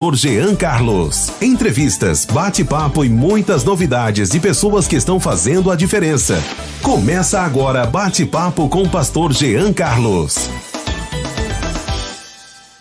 [0.00, 1.42] Por Jean Carlos.
[1.42, 6.36] Entrevistas, bate-papo e muitas novidades de pessoas que estão fazendo a diferença.
[6.80, 10.48] Começa agora Bate-Papo com o Pastor Jean Carlos.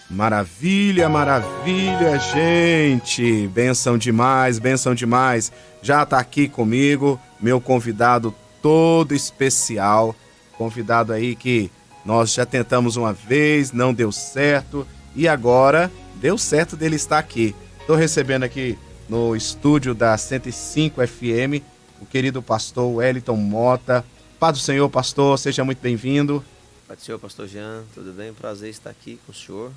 [0.07, 3.47] Maravilha, maravilha, gente.
[3.47, 5.51] Benção demais, benção demais.
[5.81, 8.31] Já tá aqui comigo meu convidado
[8.61, 10.15] todo especial.
[10.55, 11.71] Convidado aí que
[12.05, 17.55] nós já tentamos uma vez, não deu certo e agora deu certo dele estar aqui.
[17.79, 18.77] Estou recebendo aqui
[19.07, 21.63] no estúdio da 105 FM
[22.01, 24.03] o querido pastor Wellington Mota.
[24.39, 26.43] Paz do Senhor, pastor, seja muito bem-vindo.
[26.87, 28.33] Paz do Senhor, pastor Jean, tudo bem?
[28.33, 29.71] Prazer estar aqui com o senhor,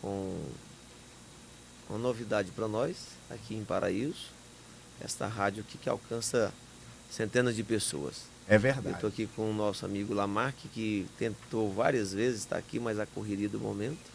[0.00, 0.36] com
[1.88, 2.96] uma novidade para nós,
[3.30, 4.30] aqui em Paraíso,
[5.00, 6.52] esta rádio aqui que alcança
[7.10, 8.22] centenas de pessoas.
[8.48, 8.88] É verdade.
[8.88, 12.98] Eu estou aqui com o nosso amigo Lamarck, que tentou várias vezes estar aqui, mas
[12.98, 14.13] a correria do momento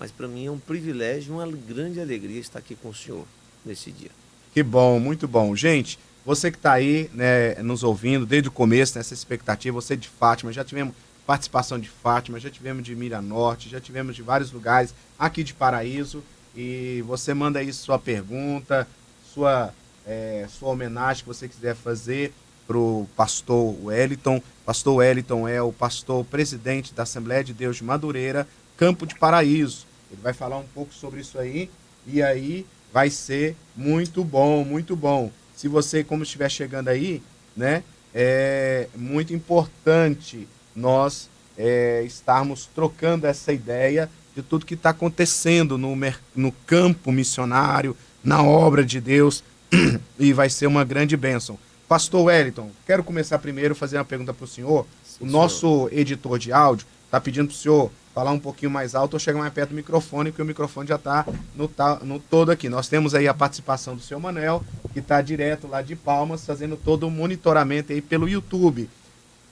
[0.00, 3.26] mas para mim é um privilégio, uma grande alegria estar aqui com o senhor
[3.62, 4.10] nesse dia.
[4.54, 5.54] Que bom, muito bom.
[5.54, 10.08] Gente, você que está aí né, nos ouvindo desde o começo, nessa expectativa, você de
[10.08, 10.94] Fátima, já tivemos
[11.26, 15.52] participação de Fátima, já tivemos de Mira Norte, já tivemos de vários lugares aqui de
[15.52, 16.24] Paraíso.
[16.56, 18.88] E você manda aí sua pergunta,
[19.34, 19.70] sua,
[20.06, 22.32] é, sua homenagem que você quiser fazer
[22.66, 24.42] para o pastor Wellington.
[24.64, 29.89] Pastor Wellington é o pastor presidente da Assembleia de Deus de Madureira, Campo de Paraíso.
[30.10, 31.70] Ele vai falar um pouco sobre isso aí
[32.06, 35.30] e aí vai ser muito bom, muito bom.
[35.54, 37.22] Se você, como estiver chegando aí,
[37.56, 37.82] né,
[38.14, 45.94] é muito importante nós é, estarmos trocando essa ideia de tudo que está acontecendo no,
[46.34, 49.44] no campo missionário, na obra de Deus,
[50.18, 51.58] e vai ser uma grande bênção.
[51.88, 54.86] Pastor Wellington, quero começar primeiro fazer uma pergunta para o senhor.
[55.04, 55.92] Sim, o nosso senhor.
[55.92, 59.38] editor de áudio está pedindo para o senhor falar um pouquinho mais alto ou chegar
[59.40, 61.68] mais perto do microfone, porque o microfone já está no,
[62.02, 62.68] no todo aqui.
[62.68, 66.76] Nós temos aí a participação do seu Manuel, que está direto lá de Palmas, fazendo
[66.76, 68.88] todo o monitoramento aí pelo YouTube.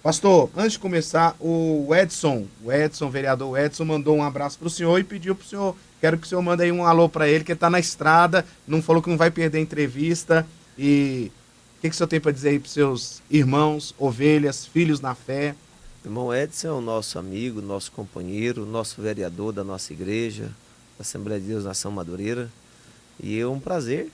[0.02, 4.70] Pastor, antes de começar, o Edson, o Edson, vereador Edson, mandou um abraço para o
[4.70, 7.28] senhor e pediu para o senhor, quero que o senhor mande aí um alô para
[7.28, 10.47] ele, que está na estrada, não falou que não vai perder a entrevista.
[10.78, 11.32] E
[11.76, 15.14] o que, que o senhor tem para dizer aí para seus irmãos, ovelhas, filhos na
[15.14, 15.54] fé?
[16.08, 20.44] Irmão Edson é o nosso amigo, nosso companheiro, nosso vereador da nossa igreja,
[20.96, 22.50] da Assembleia de Deus Nação Madureira.
[23.22, 24.10] E é um prazer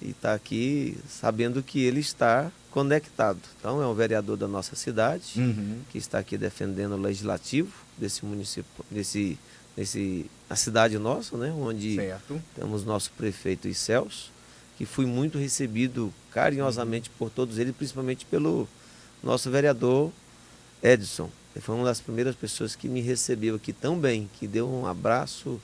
[0.00, 3.40] estar aqui sabendo que ele está conectado.
[3.58, 5.80] Então é um vereador da nossa cidade, uhum.
[5.90, 9.36] que está aqui defendendo o legislativo desse município, desse,
[9.76, 11.50] desse, a cidade nossa, né?
[11.50, 12.40] Onde certo.
[12.54, 14.30] temos nosso prefeito e Celso,
[14.78, 18.68] que fui muito recebido carinhosamente por todos eles, principalmente pelo
[19.24, 20.12] nosso vereador
[20.82, 21.30] Edson.
[21.54, 24.86] Ele foi uma das primeiras pessoas que me recebeu aqui tão bem, que deu um
[24.86, 25.60] abraço,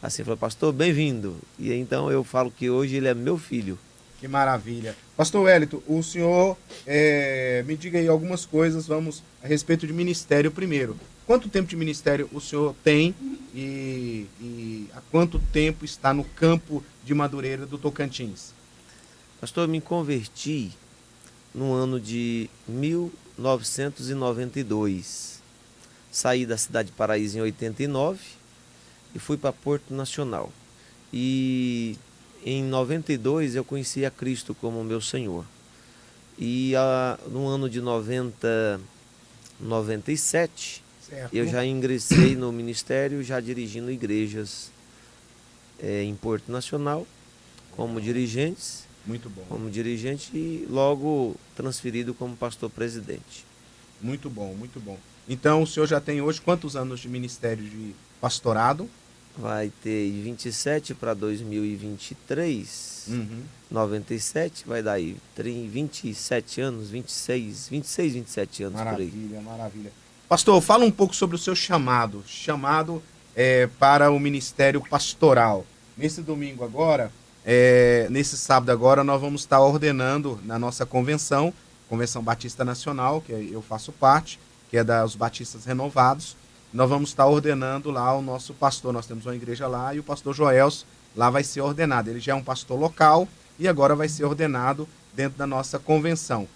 [0.00, 1.36] assim, falou, pastor, bem-vindo.
[1.58, 3.78] E então eu falo que hoje ele é meu filho.
[4.20, 4.96] Que maravilha.
[5.16, 6.56] Pastor Wellington, o senhor
[6.86, 10.96] é, me diga aí algumas coisas, vamos, a respeito de ministério primeiro.
[11.26, 13.14] Quanto tempo de ministério o senhor tem
[13.52, 18.52] e, e há quanto tempo está no campo de Madureira do Tocantins?
[19.40, 20.70] Pastor, eu me converti
[21.52, 22.48] no ano de
[23.36, 25.40] 1992.
[26.10, 28.18] Saí da cidade de Paraíso em 89
[29.14, 30.52] e fui para Porto Nacional.
[31.12, 31.96] E
[32.44, 35.44] em 92 eu conheci a Cristo como meu Senhor.
[36.38, 38.80] E a, no ano de 90,
[39.60, 41.34] 97, certo.
[41.34, 44.70] eu já ingressei no ministério, já dirigindo igrejas
[45.78, 47.06] é, em Porto Nacional,
[47.76, 49.44] como dirigentes muito bom.
[49.48, 53.44] Como dirigente e logo transferido como pastor presidente.
[54.00, 54.98] Muito bom, muito bom.
[55.28, 58.88] Então o senhor já tem hoje quantos anos de ministério de pastorado?
[59.36, 63.04] Vai ter 27 para 2023.
[63.08, 63.42] Uhum.
[63.70, 69.28] 97 vai dar aí 27 anos, 26, 26, 27 anos maravilha, por aí.
[69.28, 69.92] Maravilha, maravilha.
[70.28, 73.02] Pastor, fala um pouco sobre o seu chamado, chamado
[73.34, 75.66] é, para o ministério pastoral.
[75.96, 77.12] Nesse domingo agora,
[77.44, 81.52] é, nesse sábado agora nós vamos estar ordenando na nossa convenção,
[81.88, 84.38] Convenção Batista Nacional, que eu faço parte,
[84.70, 86.36] que é dos Batistas Renovados.
[86.72, 88.94] Nós vamos estar ordenando lá o nosso pastor.
[88.94, 92.08] Nós temos uma igreja lá e o pastor Joels lá vai ser ordenado.
[92.08, 93.28] Ele já é um pastor local
[93.58, 96.48] e agora vai ser ordenado dentro da nossa convenção.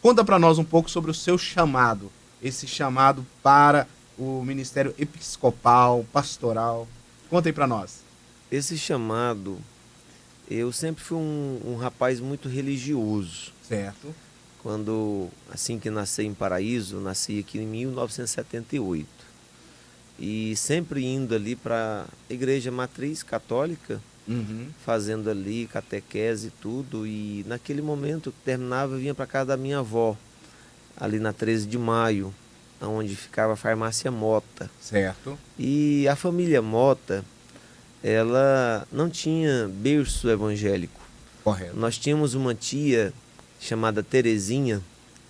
[0.00, 2.10] Conta para nós um pouco sobre o seu chamado,
[2.42, 3.86] esse chamado para
[4.18, 6.88] o ministério episcopal, pastoral.
[7.30, 8.00] Conta aí para nós.
[8.50, 9.58] Esse chamado
[10.54, 13.52] eu sempre fui um, um rapaz muito religioso.
[13.62, 14.14] Certo.
[14.62, 19.08] Quando, assim que nasci em Paraíso, nasci aqui em 1978.
[20.18, 24.68] E sempre indo ali para a igreja matriz católica, uhum.
[24.84, 27.06] fazendo ali catequese e tudo.
[27.06, 30.16] E naquele momento que terminava, eu vinha para casa da minha avó,
[30.96, 32.32] ali na 13 de maio,
[32.80, 34.70] onde ficava a farmácia Mota.
[34.80, 35.38] Certo.
[35.58, 37.24] E a família Mota,
[38.02, 41.00] ela não tinha berço evangélico.
[41.44, 41.76] Correto.
[41.76, 43.12] Nós tínhamos uma tia
[43.60, 44.80] chamada Terezinha,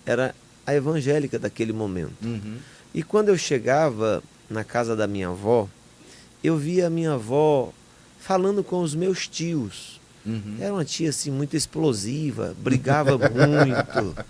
[0.05, 0.33] era
[0.65, 2.13] a evangélica daquele momento.
[2.23, 2.57] Uhum.
[2.93, 5.67] E quando eu chegava na casa da minha avó,
[6.43, 7.71] eu via a minha avó
[8.19, 9.99] falando com os meus tios.
[10.25, 10.57] Uhum.
[10.59, 14.25] Era uma tia assim muito explosiva, brigava muito.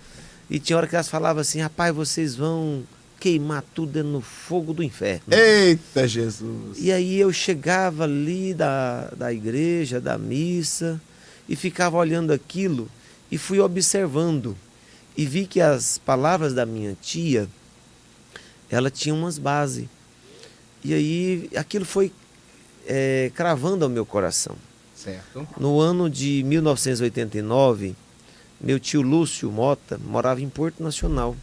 [0.50, 2.84] E tinha hora que elas falavam assim: rapaz, vocês vão
[3.20, 5.24] queimar tudo no fogo do inferno.
[5.30, 6.78] Eita Jesus!
[6.78, 11.00] E aí eu chegava ali da, da igreja, da missa,
[11.48, 12.88] e ficava olhando aquilo
[13.30, 14.56] e fui observando.
[15.16, 17.48] E vi que as palavras da minha tia,
[18.68, 19.86] ela tinha umas bases.
[20.82, 22.12] E aí aquilo foi
[22.86, 24.56] é, cravando ao meu coração.
[24.94, 25.46] Certo.
[25.58, 27.94] No ano de 1989,
[28.60, 31.36] meu tio Lúcio Mota morava em Porto Nacional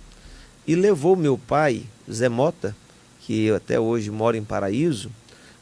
[0.68, 2.76] e levou meu pai, Zé Mota,
[3.22, 5.12] que até hoje mora em Paraíso,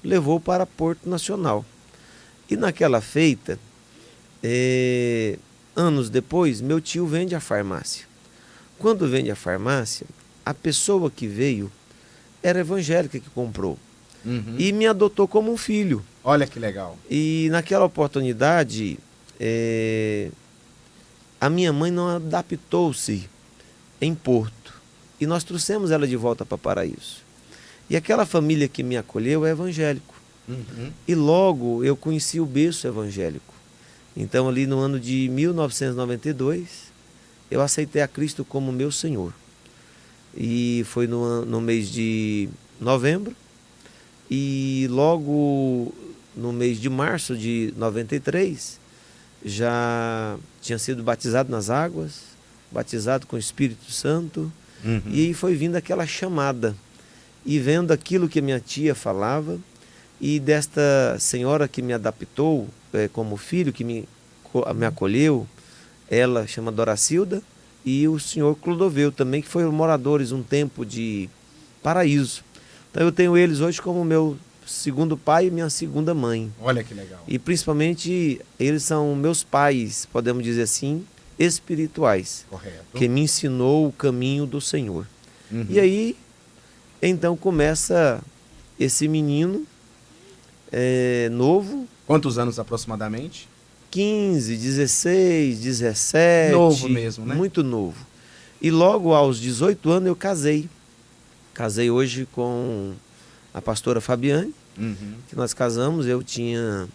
[0.04, 1.66] levou para Porto Nacional.
[2.50, 3.60] E naquela feita,
[4.44, 5.38] é,
[5.76, 8.06] anos depois, meu tio vende a farmácia.
[8.78, 10.08] Quando vende a farmácia,
[10.46, 11.72] a pessoa que veio
[12.42, 13.78] era evangélica que comprou.
[14.26, 14.56] Uhum.
[14.58, 16.04] E me adotou como um filho.
[16.24, 16.98] Olha que legal.
[17.10, 18.98] E naquela oportunidade,
[19.40, 20.30] é,
[21.40, 23.30] a minha mãe não adaptou-se
[24.02, 24.79] em Porto.
[25.20, 27.18] E nós trouxemos ela de volta para Paraíso.
[27.90, 30.16] E aquela família que me acolheu é evangélico.
[30.48, 30.92] Uhum.
[31.08, 33.54] E logo eu conheci o berço evangélico.
[34.16, 36.92] Então, ali no ano de 1992,
[37.50, 39.34] eu aceitei a Cristo como meu Senhor.
[40.36, 42.50] E foi no, no mês de
[42.80, 43.36] novembro.
[44.30, 45.94] E logo
[46.36, 48.80] no mês de março de 93,
[49.44, 52.22] já tinha sido batizado nas águas,
[52.72, 54.52] batizado com o Espírito Santo.
[54.84, 55.02] Uhum.
[55.08, 56.76] E foi vindo aquela chamada.
[57.46, 59.58] E vendo aquilo que minha tia falava,
[60.20, 64.08] e desta senhora que me adaptou é, como filho, que me,
[64.76, 65.48] me acolheu,
[66.10, 67.42] ela chama Doracilda,
[67.86, 71.30] e o senhor Clodoveu também, que foram moradores um tempo de
[71.82, 72.44] paraíso.
[72.92, 76.52] Então eu tenho eles hoje como meu segundo pai e minha segunda mãe.
[76.60, 77.24] Olha que legal.
[77.28, 81.06] E principalmente eles são meus pais, podemos dizer assim,
[81.40, 82.46] espirituais.
[82.50, 82.84] Correto.
[82.94, 85.08] Que me ensinou o caminho do Senhor.
[85.50, 85.66] Uhum.
[85.70, 86.18] E aí,
[87.02, 88.22] então começa
[88.78, 89.66] esse menino
[90.72, 91.88] é, novo.
[92.06, 93.48] Quantos anos aproximadamente?
[93.90, 96.52] 15, 16, 17.
[96.52, 97.34] Novo mesmo, né?
[97.34, 98.06] Muito novo.
[98.62, 100.70] E logo aos 18 anos eu casei.
[101.54, 102.94] Casei hoje com
[103.54, 105.16] a pastora Fabiane, uhum.
[105.28, 106.06] que nós casamos.
[106.06, 106.88] Eu tinha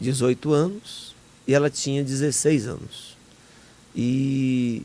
[0.00, 1.09] 18 anos
[1.46, 3.16] e ela tinha 16 anos.
[3.94, 4.82] E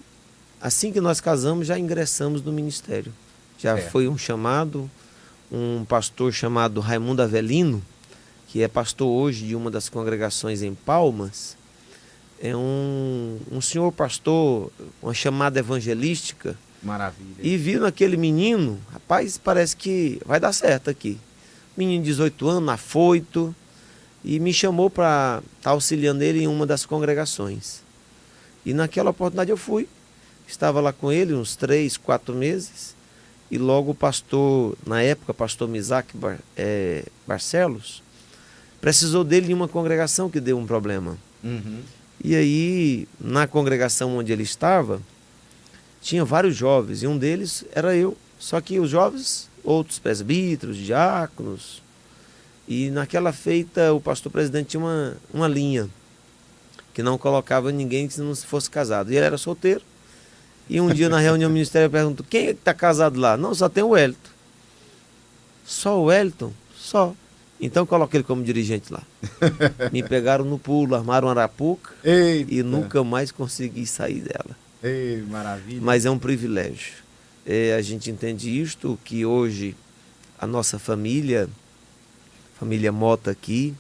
[0.60, 3.14] assim que nós casamos, já ingressamos no ministério.
[3.58, 3.82] Já é.
[3.82, 4.90] foi um chamado,
[5.52, 7.82] um pastor chamado Raimundo Avelino,
[8.48, 11.58] que é pastor hoje de uma das congregações em Palmas.
[12.42, 14.72] É um, um senhor pastor,
[15.02, 16.58] uma chamada evangelística.
[16.84, 17.36] Maravilha.
[17.40, 21.18] E viu naquele menino, rapaz, parece que vai dar certo aqui.
[21.76, 23.56] Menino de 18 anos, afoito,
[24.26, 27.82] e me chamou para estar tá auxiliando ele em uma das congregações.
[28.66, 29.88] E naquela oportunidade eu fui.
[30.48, 32.96] Estava lá com ele uns três, quatro meses.
[33.52, 38.02] E logo o pastor, na época, pastor Misak Bar, é, Barcelos,
[38.82, 41.16] precisou dele em uma congregação que deu um problema.
[41.44, 41.82] Uhum.
[42.24, 45.00] E aí, na congregação onde ele estava,
[46.02, 48.18] tinha vários jovens, e um deles era eu.
[48.40, 51.85] Só que os jovens, outros presbíteros, diáconos,
[52.68, 55.90] e naquela feita o pastor presidente tinha uma, uma linha
[56.94, 59.12] que não colocava ninguém que não fosse casado.
[59.12, 59.82] E ele era solteiro.
[60.70, 63.38] E um dia na reunião ministerial eu pergunto, quem é que está casado lá?
[63.38, 64.30] Não, só tem o Wellington.
[65.66, 66.54] Só o Wellington?
[66.76, 67.14] Só.
[67.60, 69.04] Então coloquei ele como dirigente lá.
[69.92, 72.54] Me pegaram no pulo, armaram arapuca Eita.
[72.54, 74.58] e nunca mais consegui sair dela.
[74.84, 75.82] Ei, maravilha.
[75.82, 76.94] Mas é um privilégio.
[77.46, 79.76] É, a gente entende isto, que hoje
[80.40, 81.48] a nossa família,
[82.56, 83.74] família Mota aqui,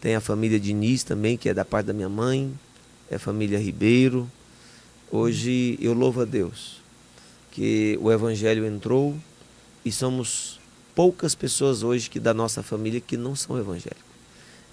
[0.00, 2.52] tem a família Diniz também, que é da parte da minha mãe,
[3.10, 4.30] é a família Ribeiro.
[5.10, 6.82] Hoje eu louvo a Deus
[7.52, 9.14] que o Evangelho entrou
[9.84, 10.58] e somos
[10.94, 14.10] poucas pessoas hoje que da nossa família que não são evangélicos.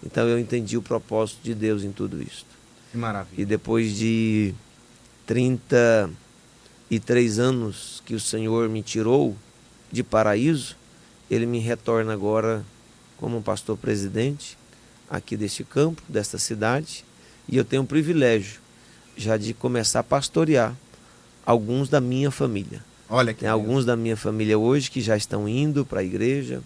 [0.03, 2.45] Então eu entendi o propósito de Deus em tudo isso.
[2.91, 3.41] Que maravilha.
[3.41, 4.55] E depois de
[5.27, 9.35] 33 anos que o Senhor me tirou
[9.91, 10.77] de paraíso,
[11.29, 12.65] ele me retorna agora
[13.19, 14.57] como pastor presidente
[15.09, 17.03] aqui deste campo, desta cidade,
[17.47, 18.59] e eu tenho o privilégio
[19.17, 20.73] já de começar a pastorear
[21.45, 22.83] alguns da minha família.
[23.09, 26.61] Olha que Tem alguns da minha família hoje que já estão indo para a igreja,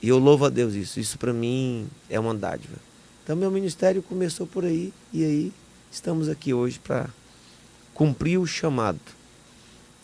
[0.00, 0.98] e eu louvo a Deus isso.
[0.98, 2.76] Isso para mim é uma dádiva.
[3.22, 5.52] Então, meu ministério começou por aí, e aí
[5.92, 7.08] estamos aqui hoje para
[7.92, 9.00] cumprir o chamado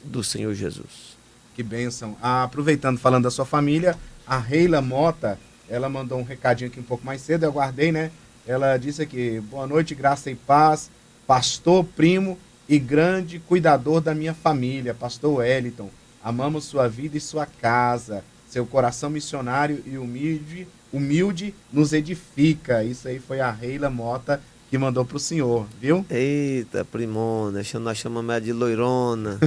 [0.05, 1.17] do Senhor Jesus.
[1.55, 2.17] Que bênção.
[2.21, 6.85] Ah, aproveitando, falando da sua família, a Reila Mota, ela mandou um recadinho aqui um
[6.85, 8.11] pouco mais cedo, eu guardei, né?
[8.47, 10.91] Ela disse aqui, boa noite, graça e paz,
[11.27, 15.91] pastor, primo e grande cuidador da minha família, pastor Wellington.
[16.23, 18.25] Amamos sua vida e sua casa.
[18.49, 22.85] Seu coração missionário e humilde, humilde nos edifica.
[22.85, 24.41] Isso aí foi a Reila Mota
[24.71, 26.05] que mandou pro senhor, viu?
[26.11, 29.39] Eita, primona, nós chamamos ela de loirona.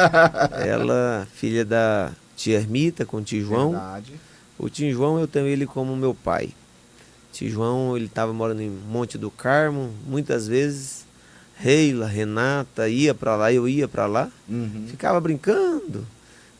[0.66, 3.70] ela, filha da tia Ermita com o tio João.
[3.70, 4.12] Verdade.
[4.58, 6.50] O tio João eu tenho ele como meu pai.
[7.32, 11.04] Tio João, ele estava morando em Monte do Carmo, muitas vezes.
[11.56, 14.86] Reila, Renata, ia para lá, eu ia para lá, Uhum.
[14.88, 16.04] ficava brincando.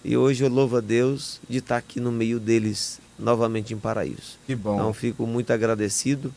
[0.05, 4.39] E hoje eu louvo a Deus de estar aqui no meio deles novamente em Paraíso.
[4.47, 4.75] Que bom.
[4.75, 6.33] Então fico muito agradecido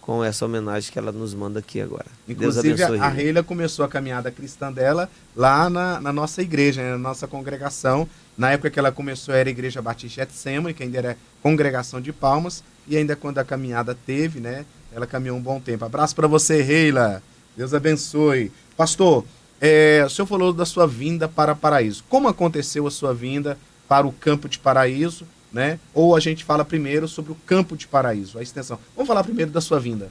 [0.00, 2.06] com essa homenagem que ela nos manda aqui agora.
[2.28, 2.98] Inclusive, Deus abençoe.
[3.00, 3.22] a Reila.
[3.22, 8.08] Reila começou a caminhada cristã dela lá na, na nossa igreja, né, na nossa congregação.
[8.36, 12.12] Na época que ela começou, era a Igreja Batista Getsemane, que ainda era congregação de
[12.12, 12.64] Palmas.
[12.86, 14.64] E ainda quando a caminhada teve, né?
[14.92, 15.84] Ela caminhou um bom tempo.
[15.84, 17.22] Abraço para você, Reila.
[17.56, 18.50] Deus abençoe.
[18.76, 19.24] Pastor,
[19.60, 22.02] é, o senhor falou da sua vinda para Paraíso.
[22.08, 25.78] Como aconteceu a sua vinda para o campo de Paraíso, né?
[25.92, 28.78] Ou a gente fala primeiro sobre o campo de Paraíso, a extensão.
[28.96, 30.10] Vamos falar primeiro da sua vinda.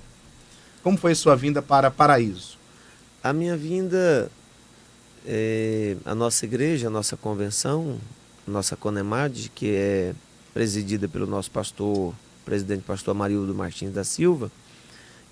[0.83, 2.57] Como foi a sua vinda para Paraíso?
[3.23, 4.31] A minha vinda,
[5.25, 7.99] é, a nossa igreja, a nossa convenção,
[8.47, 10.13] a nossa Conemad, que é
[10.53, 12.13] presidida pelo nosso pastor,
[12.45, 14.51] presidente pastor Amarildo Martins da Silva,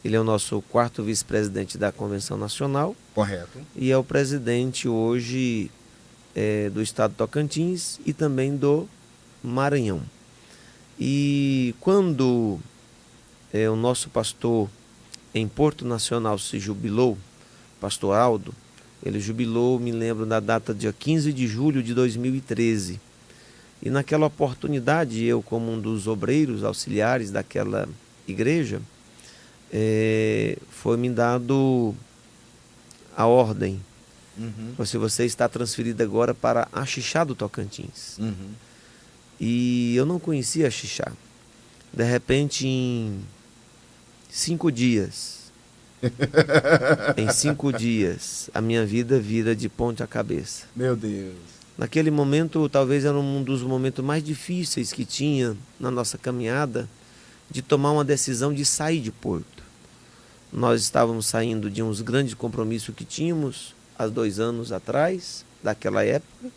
[0.04, 3.60] ele é o nosso quarto vice-presidente da Convenção Nacional Correto.
[3.76, 5.70] e é o presidente hoje
[6.34, 8.88] é, do estado de Tocantins e também do
[9.44, 10.02] Maranhão.
[10.98, 12.60] E quando
[13.52, 14.70] é, o nosso pastor
[15.34, 17.18] em Porto Nacional se jubilou,
[17.80, 18.54] pastor Aldo,
[19.04, 23.00] ele jubilou, me lembro, na data dia 15 de julho de 2013.
[23.82, 27.88] E naquela oportunidade, eu, como um dos obreiros auxiliares daquela
[28.28, 28.82] igreja,
[29.72, 31.96] é, foi me dado
[33.16, 33.80] a ordem.
[34.38, 34.74] Uhum.
[34.76, 38.18] Falou assim, você está transferido agora para Axixá do Tocantins.
[38.18, 38.52] Uhum.
[39.40, 41.12] E eu não conhecia Axixá.
[41.94, 43.22] De repente, em
[44.30, 45.39] cinco dias,
[47.18, 50.66] em cinco dias, a minha vida vira de ponte à cabeça.
[50.76, 51.36] Meu Deus.
[51.78, 56.90] Naquele momento, talvez era um dos momentos mais difíceis que tinha na nossa caminhada
[57.50, 59.64] de tomar uma decisão de sair de Porto.
[60.52, 66.52] Nós estávamos saindo de uns grandes compromissos que tínhamos há dois anos atrás, daquela época,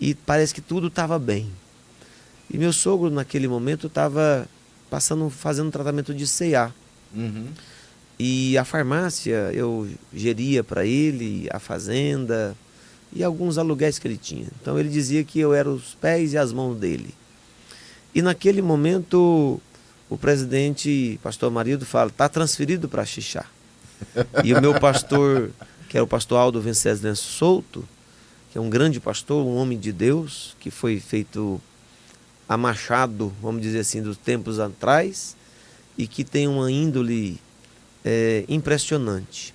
[0.00, 1.50] e parece que tudo estava bem.
[2.50, 4.48] E meu sogro, naquele momento, estava
[4.90, 6.72] passando, fazendo um tratamento de CA.
[7.14, 7.48] Uhum.
[8.18, 12.56] E a farmácia eu geria para ele, a fazenda
[13.12, 14.46] e alguns aluguéis que ele tinha.
[14.60, 17.14] Então ele dizia que eu era os pés e as mãos dele.
[18.14, 19.60] E naquele momento
[20.08, 23.46] o presidente, pastor Marido, fala: está transferido para Xixá.
[24.44, 25.50] E o meu pastor,
[25.88, 27.86] que era o pastor Aldo Venceslense Souto,
[28.52, 31.60] que é um grande pastor, um homem de Deus, que foi feito
[32.48, 35.36] a machado, vamos dizer assim, dos tempos atrás,
[35.96, 37.40] e que tem uma índole
[38.04, 39.54] é, impressionante.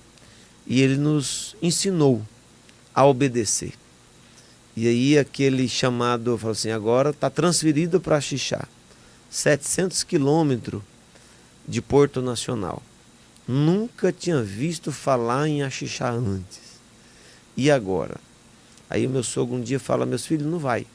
[0.66, 2.22] E ele nos ensinou
[2.94, 3.72] a obedecer.
[4.76, 8.66] E aí aquele chamado, falou assim, agora está transferido para Xixá.
[9.30, 10.82] 700 quilômetros
[11.66, 12.82] de Porto Nacional.
[13.46, 16.80] Nunca tinha visto falar em Axixá antes.
[17.56, 18.16] E agora?
[18.88, 20.86] Aí o meu sogro um dia fala, meus filhos, não vai.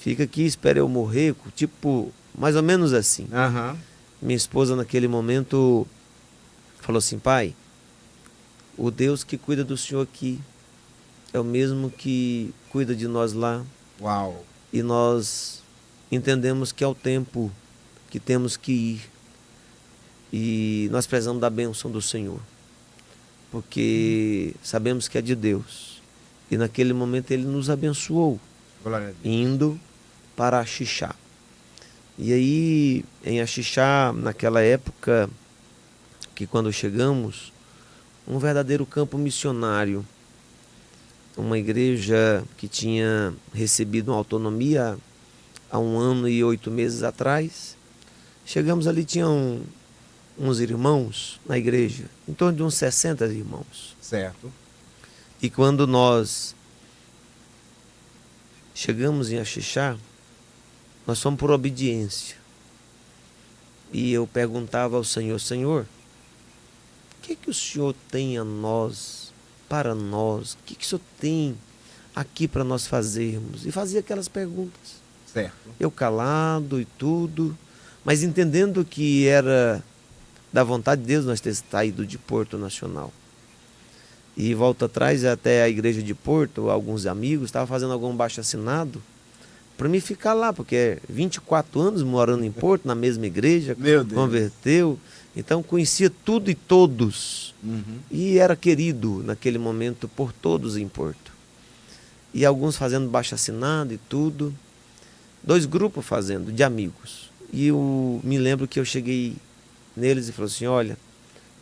[0.00, 3.26] Fica aqui, espera eu morrer, tipo, mais ou menos assim.
[3.32, 3.76] Aham.
[4.20, 5.86] Minha esposa naquele momento
[6.84, 7.54] falou assim, pai,
[8.76, 10.38] o Deus que cuida do senhor aqui
[11.32, 13.64] é o mesmo que cuida de nós lá.
[14.00, 14.44] Uau.
[14.72, 15.62] E nós
[16.12, 17.50] entendemos que é o tempo
[18.10, 19.10] que temos que ir.
[20.32, 22.40] E nós precisamos da bênção do Senhor.
[23.50, 26.02] Porque sabemos que é de Deus.
[26.50, 28.38] E naquele momento ele nos abençoou,
[29.24, 29.80] indo
[30.36, 31.14] para Axixá.
[32.18, 35.30] E aí, em Axixá, naquela época,
[36.34, 37.52] que quando chegamos,
[38.26, 40.04] um verdadeiro campo missionário,
[41.36, 44.96] uma igreja que tinha recebido uma autonomia
[45.70, 47.76] há um ano e oito meses atrás,
[48.46, 49.62] Chegamos ali, tinham
[50.38, 53.96] uns irmãos na igreja, em torno de uns 60 irmãos.
[54.00, 54.52] Certo.
[55.40, 56.54] E quando nós
[58.74, 59.96] chegamos em Axixá,
[61.06, 62.36] nós fomos por obediência.
[63.92, 65.86] E eu perguntava ao Senhor, Senhor,
[67.24, 69.32] que, que o Senhor tem a nós,
[69.68, 70.52] para nós?
[70.52, 71.56] O que, que o Senhor tem
[72.14, 73.64] aqui para nós fazermos?
[73.64, 75.02] E fazia aquelas perguntas.
[75.32, 75.54] Certo.
[75.80, 77.56] Eu calado e tudo,
[78.04, 79.82] mas entendendo que era
[80.52, 83.12] da vontade de Deus nós ter saído de Porto Nacional.
[84.36, 89.02] E volta atrás até a igreja de Porto, alguns amigos estavam fazendo algum baixo assinado
[89.76, 93.76] para mim ficar lá, porque 24 anos morando em Porto, na mesma igreja,
[94.14, 94.98] converteu.
[95.36, 97.54] Então conhecia tudo e todos.
[97.62, 97.98] Uhum.
[98.10, 101.32] E era querido naquele momento por todos em Porto.
[102.32, 104.54] E alguns fazendo baixo assinado e tudo.
[105.42, 107.30] Dois grupos fazendo, de amigos.
[107.52, 109.36] E eu me lembro que eu cheguei
[109.96, 110.96] neles e falei assim: olha,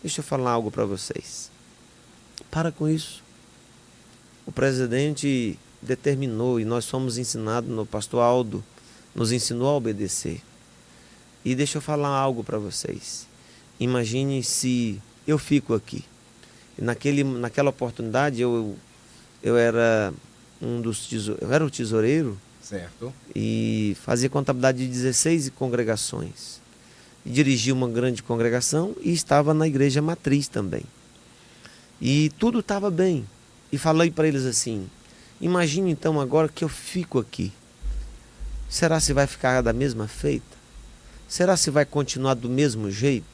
[0.03, 1.51] deixa eu falar algo para vocês.
[2.51, 3.23] Para com isso.
[4.47, 8.65] O presidente determinou e nós fomos ensinados no pastor Aldo,
[9.15, 10.41] nos ensinou a obedecer.
[11.45, 13.27] E deixa eu falar algo para vocês.
[13.83, 16.05] Imagine se eu fico aqui.
[16.79, 18.77] Naquele, naquela oportunidade eu,
[19.43, 20.13] eu era
[20.61, 22.39] um dos tesoureiros, eu era o tesoureiro.
[22.63, 23.13] Certo.
[23.35, 26.61] E fazia contabilidade de 16 congregações.
[27.27, 30.85] Dirigia uma grande congregação e estava na igreja matriz também.
[32.01, 33.27] E tudo estava bem.
[33.71, 34.89] E falei para eles assim:
[35.41, 37.53] Imagine então agora que eu fico aqui.
[38.69, 40.57] Será se vai ficar da mesma feita?
[41.29, 43.32] Será se vai continuar do mesmo jeito?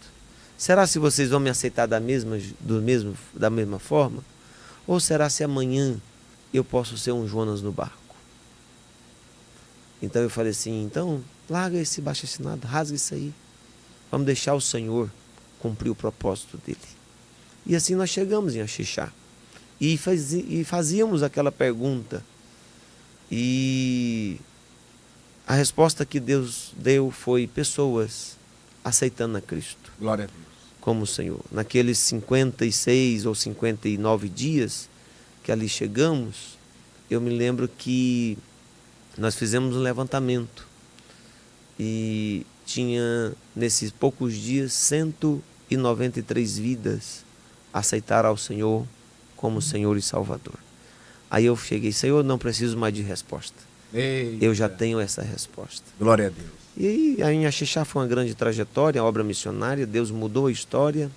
[0.59, 4.25] Será se vocês vão me aceitar da mesma, do mesmo, da mesma forma?
[4.89, 5.97] Ou será se amanhã
[6.53, 8.17] eu posso ser um Jonas no barco?
[10.03, 13.33] Então eu falei assim, então larga esse baixo assinado, rasga isso aí.
[14.11, 15.09] Vamos deixar o Senhor
[15.61, 16.79] cumprir o propósito dele.
[17.65, 19.13] E assim nós chegamos em Axixá.
[19.81, 22.25] E, faz, e fazíamos aquela pergunta.
[23.31, 24.41] E
[25.47, 28.37] a resposta que Deus deu foi pessoas
[28.85, 29.93] aceitando a Cristo.
[30.01, 30.48] Glória a Deus.
[30.89, 31.45] Como o Senhor.
[31.53, 34.89] Naqueles 56 ou 59 dias
[35.45, 36.57] que ali chegamos,
[37.11, 38.39] eu me lembro que
[39.19, 40.67] nós fizemos um levantamento.
[41.79, 47.23] E tinha, nesses poucos dias, 193 vidas
[47.71, 48.87] aceitaram ao Senhor
[49.37, 50.59] como Senhor e Salvador.
[51.31, 53.59] Aí eu cheguei, Senhor, não preciso mais de resposta.
[53.93, 54.43] Eita.
[54.43, 55.85] Eu já tenho essa resposta.
[55.99, 56.58] Glória a Deus.
[56.81, 61.11] E a Inhaxixá foi uma grande trajetória, obra missionária, Deus mudou a história,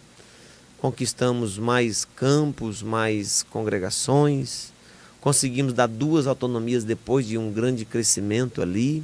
[0.79, 4.73] conquistamos mais campos, mais congregações,
[5.21, 9.03] conseguimos dar duas autonomias depois de um grande crescimento ali,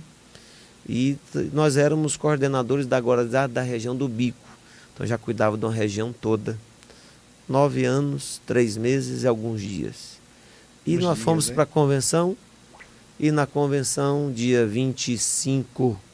[0.89, 1.15] e
[1.53, 4.39] nós éramos coordenadores da agora da, da região do Bico,
[4.95, 6.57] então já cuidava de uma região toda
[7.47, 10.17] nove anos, três meses e alguns dias.
[10.87, 12.35] E Uns nós dias, fomos para a convenção,
[13.19, 16.06] e na convenção, dia 25,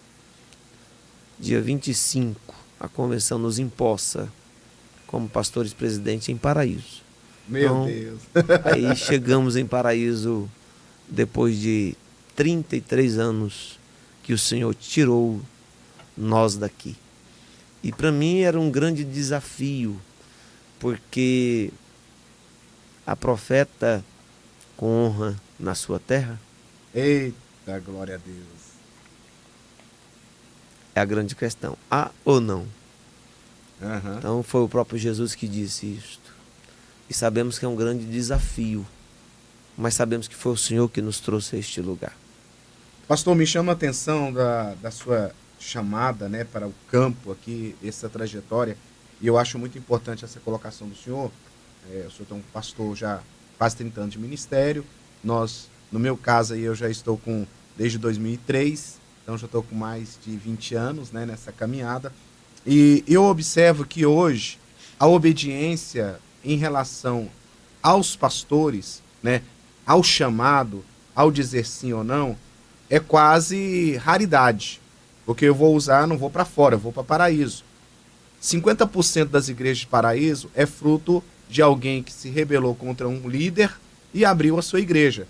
[1.44, 2.40] dia 25,
[2.80, 4.32] a convenção nos imposta
[5.06, 7.04] como pastores presidente em Paraíso.
[7.48, 8.22] Meu então, Deus!
[8.64, 10.50] aí chegamos em Paraíso
[11.08, 11.96] depois de
[12.36, 13.78] 33 anos
[14.24, 15.42] que o Senhor tirou
[16.18, 16.96] nós daqui.
[17.84, 20.00] E para mim era um grande desafio
[20.80, 21.72] porque
[23.06, 24.04] a profeta
[24.78, 26.40] com honra na sua terra.
[26.96, 28.73] Eita, glória a Deus.
[30.96, 31.78] É a grande questão.
[31.90, 32.68] Há ou não?
[33.82, 34.18] Uhum.
[34.18, 36.34] Então foi o próprio Jesus que disse isto.
[37.10, 38.86] E sabemos que é um grande desafio.
[39.78, 42.16] Mas sabemos que foi o Senhor que nos trouxe a este lugar.
[43.08, 48.08] Pastor, me chama a atenção da, da sua chamada né, para o campo aqui, essa
[48.08, 48.78] trajetória.
[49.22, 51.32] E eu acho muito importante essa colocação do senhor.
[51.92, 53.22] É, o senhor é um pastor já
[53.58, 54.86] quase 30 anos de ministério.
[55.24, 59.74] Nós, no meu caso, aí, eu já estou com desde 2003, então já estou com
[59.74, 62.12] mais de 20 anos né, nessa caminhada.
[62.68, 64.60] E eu observo que hoje
[65.00, 67.30] a obediência em relação
[67.82, 69.42] aos pastores, né,
[69.86, 70.84] ao chamado,
[71.16, 72.38] ao dizer sim ou não,
[72.90, 74.82] é quase raridade.
[75.26, 77.64] Porque eu vou usar, não vou para fora, eu vou para paraíso.
[78.42, 83.74] 50% das igrejas de paraíso é fruto de alguém que se rebelou contra um líder
[84.14, 85.28] e abriu a sua igreja.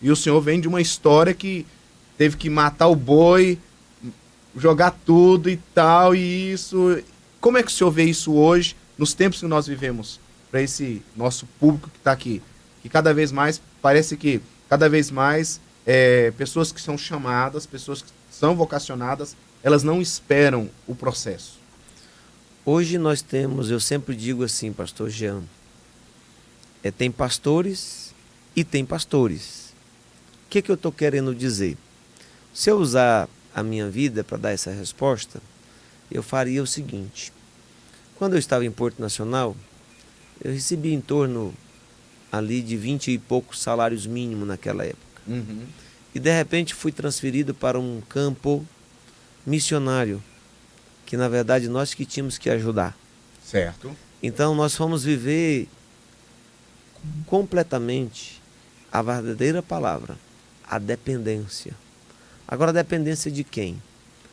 [0.00, 1.66] E o Senhor vem de uma história que
[2.18, 3.58] teve que matar o boi,
[4.56, 7.02] jogar tudo e tal, e isso.
[7.40, 11.00] Como é que o Senhor vê isso hoje, nos tempos que nós vivemos, para esse
[11.16, 12.42] nosso público que está aqui?
[12.82, 18.02] Que cada vez mais, parece que cada vez mais, é, pessoas que são chamadas, pessoas
[18.02, 21.58] que são vocacionadas, elas não esperam o processo?
[22.64, 25.42] Hoje nós temos, eu sempre digo assim, pastor Jean,
[26.82, 28.12] é, tem pastores
[28.54, 29.72] e tem pastores.
[30.46, 31.78] O que, que eu estou querendo dizer?
[32.52, 35.40] Se eu usar a minha vida para dar essa resposta,
[36.10, 37.32] eu faria o seguinte.
[38.16, 39.56] Quando eu estava em Porto Nacional,
[40.42, 41.54] eu recebi em torno
[42.30, 45.22] ali de 20 e poucos salários mínimos naquela época.
[45.26, 45.66] Uhum.
[46.14, 48.66] E de repente fui transferido para um campo
[49.46, 50.22] missionário,
[51.06, 52.96] que na verdade nós que tínhamos que ajudar.
[53.44, 53.96] Certo.
[54.22, 55.68] Então nós fomos viver
[57.26, 58.42] completamente
[58.90, 60.18] a verdadeira palavra,
[60.64, 61.72] a dependência.
[62.50, 63.80] Agora, dependência de quem?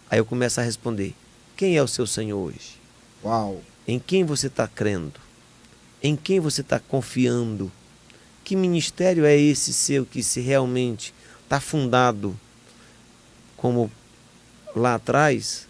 [0.10, 1.14] Aí eu começo a responder:
[1.58, 2.80] quem é o seu Senhor hoje?
[3.22, 3.62] Uau!
[3.86, 5.20] Em quem você está crendo?
[6.02, 7.70] Em quem você está confiando?
[8.46, 12.40] Que ministério é esse seu que se realmente está fundado
[13.58, 13.92] como
[14.76, 15.68] lá atrás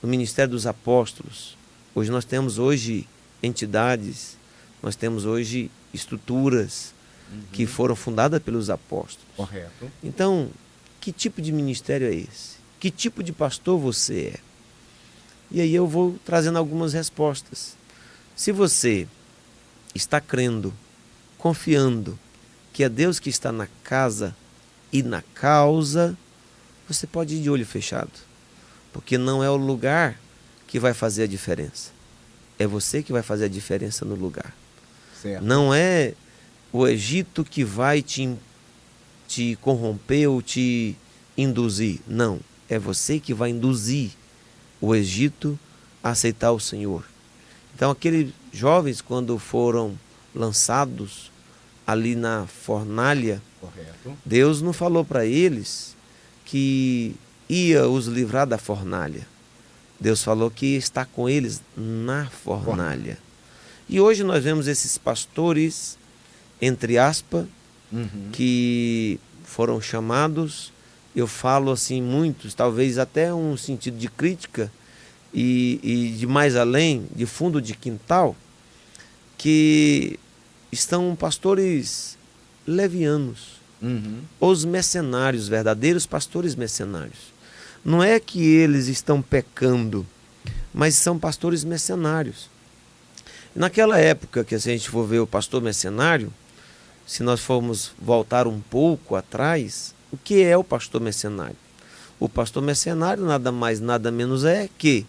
[0.00, 1.56] no ministério dos apóstolos?
[1.92, 3.08] Hoje nós temos hoje
[3.42, 4.36] entidades,
[4.80, 6.94] nós temos hoje estruturas
[7.32, 7.42] uhum.
[7.52, 9.26] que foram fundadas pelos apóstolos.
[9.34, 9.90] Correto.
[10.04, 10.50] Então,
[11.00, 12.58] que tipo de ministério é esse?
[12.78, 14.40] Que tipo de pastor você é?
[15.50, 17.76] E aí eu vou trazendo algumas respostas.
[18.36, 19.08] Se você
[19.94, 20.72] está crendo,
[21.36, 22.18] confiando
[22.72, 24.36] que é Deus que está na casa
[24.92, 26.16] e na causa,
[26.88, 28.10] você pode ir de olho fechado.
[28.92, 30.18] Porque não é o lugar
[30.66, 31.90] que vai fazer a diferença.
[32.58, 34.54] É você que vai fazer a diferença no lugar.
[35.20, 35.42] Certo.
[35.42, 36.14] Não é
[36.72, 38.36] o Egito que vai te,
[39.30, 40.96] te corromper ou te
[41.38, 42.00] induzir.
[42.06, 42.40] Não.
[42.68, 44.10] É você que vai induzir
[44.80, 45.56] o Egito
[46.02, 47.04] a aceitar o Senhor.
[47.74, 49.96] Então, aqueles jovens, quando foram
[50.34, 51.30] lançados
[51.86, 54.16] ali na fornalha, Correto.
[54.24, 55.96] Deus não falou para eles
[56.44, 57.14] que
[57.48, 59.26] ia os livrar da fornalha.
[60.00, 63.18] Deus falou que está com eles na fornalha.
[63.88, 65.98] E hoje nós vemos esses pastores,
[66.60, 67.46] entre aspas,
[67.92, 68.30] uhum.
[68.32, 70.72] que foram chamados,
[71.14, 74.70] eu falo assim, muitos, talvez até um sentido de crítica
[75.34, 78.36] e, e de mais além, de fundo de quintal,
[79.36, 80.18] que
[80.70, 82.16] estão pastores
[82.66, 84.20] levianos, uhum.
[84.38, 87.32] os mercenários, verdadeiros pastores mercenários.
[87.84, 90.06] Não é que eles estão pecando,
[90.72, 92.48] mas são pastores mercenários.
[93.54, 96.32] Naquela época que se a gente for ver o pastor mercenário,
[97.10, 101.56] se nós formos voltar um pouco atrás, o que é o pastor mercenário?
[102.20, 105.04] O pastor mercenário nada mais, nada menos é que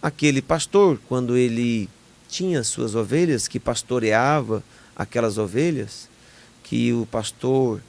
[0.00, 1.88] aquele pastor, quando ele
[2.28, 4.62] tinha suas ovelhas, que pastoreava
[4.94, 6.08] aquelas ovelhas,
[6.62, 7.80] que o pastor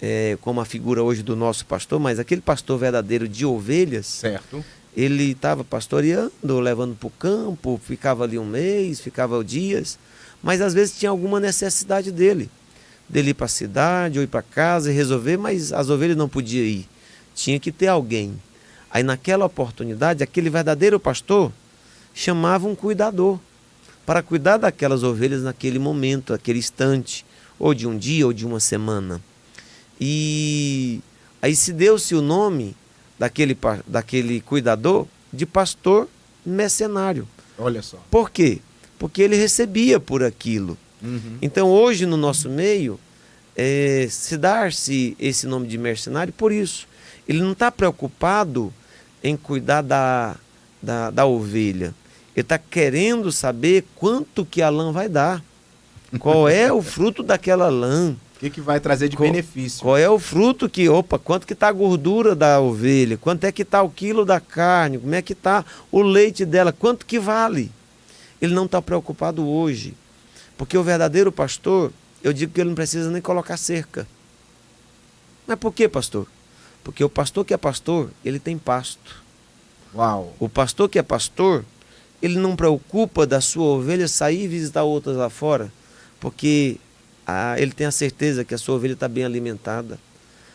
[0.00, 4.64] é, como a figura hoje do nosso pastor, mas aquele pastor verdadeiro de ovelhas, certo.
[4.96, 9.98] ele estava pastoreando, levando para o campo, ficava ali um mês, ficava dias,
[10.40, 12.48] mas às vezes tinha alguma necessidade dele,
[13.08, 16.28] dele ir para a cidade ou ir para casa e resolver, mas as ovelhas não
[16.28, 16.88] podiam ir,
[17.34, 18.40] tinha que ter alguém.
[18.90, 21.52] Aí naquela oportunidade, aquele verdadeiro pastor
[22.14, 23.38] chamava um cuidador
[24.06, 27.24] para cuidar daquelas ovelhas naquele momento, naquele instante,
[27.58, 29.20] ou de um dia ou de uma semana.
[30.00, 31.00] E
[31.40, 32.76] aí se deu-se o nome
[33.18, 36.08] daquele, daquele cuidador de pastor
[36.44, 37.26] mercenário.
[37.58, 37.98] Olha só.
[38.10, 38.60] Por quê?
[38.98, 40.76] Porque ele recebia por aquilo.
[41.04, 41.38] Uhum.
[41.42, 42.98] Então hoje no nosso meio,
[43.56, 46.88] é, se dar-se esse nome de mercenário por isso.
[47.28, 48.72] Ele não está preocupado
[49.22, 50.36] em cuidar da,
[50.82, 51.94] da, da ovelha.
[52.34, 55.42] Ele está querendo saber quanto que a lã vai dar.
[56.18, 59.82] Qual é o fruto daquela lã que, que vai trazer de qual, benefício?
[59.82, 63.16] Qual é o fruto que, opa, quanto que está a gordura da ovelha?
[63.16, 64.98] Quanto é que está o quilo da carne?
[64.98, 66.72] Como é que está o leite dela?
[66.72, 67.70] Quanto que vale?
[68.42, 69.94] Ele não está preocupado hoje.
[70.56, 74.06] Porque o verdadeiro pastor, eu digo que ele não precisa nem colocar cerca.
[75.46, 76.26] Mas por que, pastor?
[76.82, 79.22] Porque o pastor que é pastor, ele tem pasto.
[79.94, 80.34] Uau.
[80.38, 81.64] O pastor que é pastor,
[82.20, 85.72] ele não preocupa da sua ovelha sair e visitar outras lá fora,
[86.20, 86.78] porque
[87.26, 89.98] ah, ele tem a certeza que a sua ovelha está bem alimentada,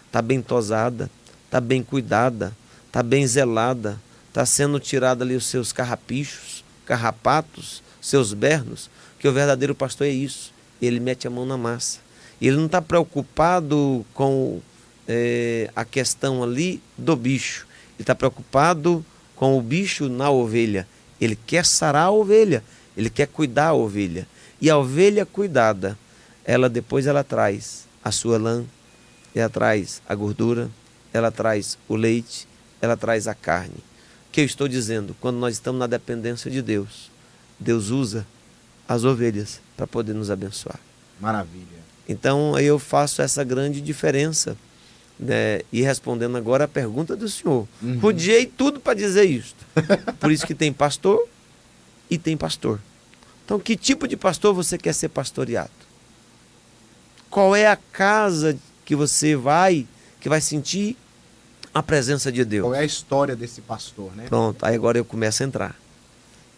[0.07, 1.09] está bem tosada,
[1.45, 2.55] está bem cuidada,
[2.87, 9.33] está bem zelada, está sendo tirada ali os seus carrapichos, carrapatos, seus bernos, que o
[9.33, 10.53] verdadeiro pastor é isso.
[10.81, 11.99] Ele mete a mão na massa.
[12.41, 14.61] Ele não está preocupado com
[15.07, 17.67] é, a questão ali do bicho.
[17.95, 19.05] Ele está preocupado
[19.35, 20.87] com o bicho na ovelha.
[21.19, 22.63] Ele quer sarar a ovelha.
[22.95, 24.25] Ele quer cuidar a ovelha.
[24.61, 25.97] E a ovelha cuidada,
[26.45, 28.63] ela depois ela traz a sua lã,
[29.35, 30.69] ela traz a gordura,
[31.13, 32.47] ela traz o leite,
[32.81, 33.83] ela traz a carne.
[34.31, 35.15] que eu estou dizendo?
[35.19, 37.11] Quando nós estamos na dependência de Deus,
[37.59, 38.25] Deus usa
[38.89, 40.79] as ovelhas para poder nos abençoar.
[41.21, 41.79] Maravilha.
[42.07, 44.57] Então aí eu faço essa grande diferença.
[45.19, 45.61] Né?
[45.71, 47.67] E respondendo agora a pergunta do senhor.
[47.83, 47.99] Uhum.
[48.57, 49.55] Tudo para dizer isso.
[50.19, 51.23] Por isso que tem pastor
[52.09, 52.79] e tem pastor.
[53.45, 55.71] Então, que tipo de pastor você quer ser pastoreado?
[57.29, 59.87] Qual é a casa que você vai,
[60.19, 60.95] que vai sentir
[61.73, 62.65] a presença de Deus?
[62.65, 64.25] Qual é a história desse pastor, né?
[64.27, 65.75] Pronto, aí agora eu começo a entrar.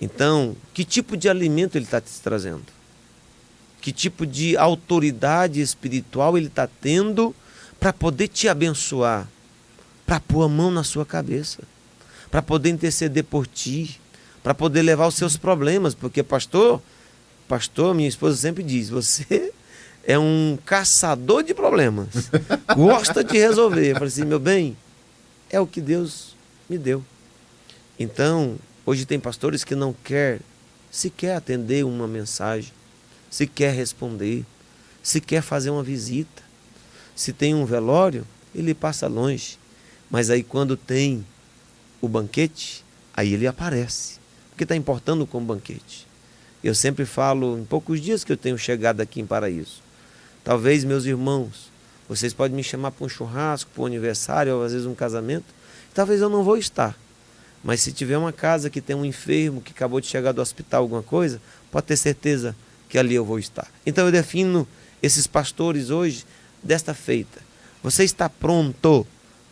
[0.01, 2.65] Então, que tipo de alimento ele está te trazendo?
[3.79, 7.35] Que tipo de autoridade espiritual ele está tendo
[7.79, 9.29] para poder te abençoar?
[10.03, 11.59] Para pôr a mão na sua cabeça?
[12.31, 14.01] Para poder interceder por ti?
[14.41, 15.93] Para poder levar os seus problemas?
[15.93, 16.81] Porque, pastor,
[17.47, 19.53] pastor, minha esposa sempre diz: você
[20.03, 22.07] é um caçador de problemas.
[22.75, 23.91] Gosta de resolver.
[23.91, 24.75] Eu falei assim, meu bem,
[25.49, 26.35] é o que Deus
[26.67, 27.03] me deu.
[27.99, 30.39] Então, hoje tem pastores que não quer
[30.89, 32.71] sequer atender uma mensagem,
[33.29, 34.45] se quer responder,
[35.01, 36.43] se quer fazer uma visita.
[37.15, 39.57] Se tem um velório, ele passa longe.
[40.09, 41.25] Mas aí quando tem
[42.01, 44.19] o banquete, aí ele aparece.
[44.49, 46.07] Porque está importando com o banquete.
[46.63, 49.81] Eu sempre falo, em poucos dias que eu tenho chegado aqui em Paraíso,
[50.43, 51.69] Talvez, meus irmãos,
[52.09, 55.45] vocês podem me chamar para um churrasco, para um aniversário, ou às vezes um casamento.
[55.93, 56.97] Talvez eu não vou estar.
[57.63, 60.83] Mas se tiver uma casa que tem um enfermo que acabou de chegar do hospital,
[60.83, 62.55] alguma coisa, pode ter certeza
[62.89, 63.67] que ali eu vou estar.
[63.85, 64.67] Então eu defino
[65.01, 66.25] esses pastores hoje
[66.63, 67.39] desta feita.
[67.83, 69.05] Você está pronto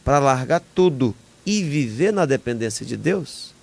[0.03, 3.53] para largar tudo e viver na dependência de Deus?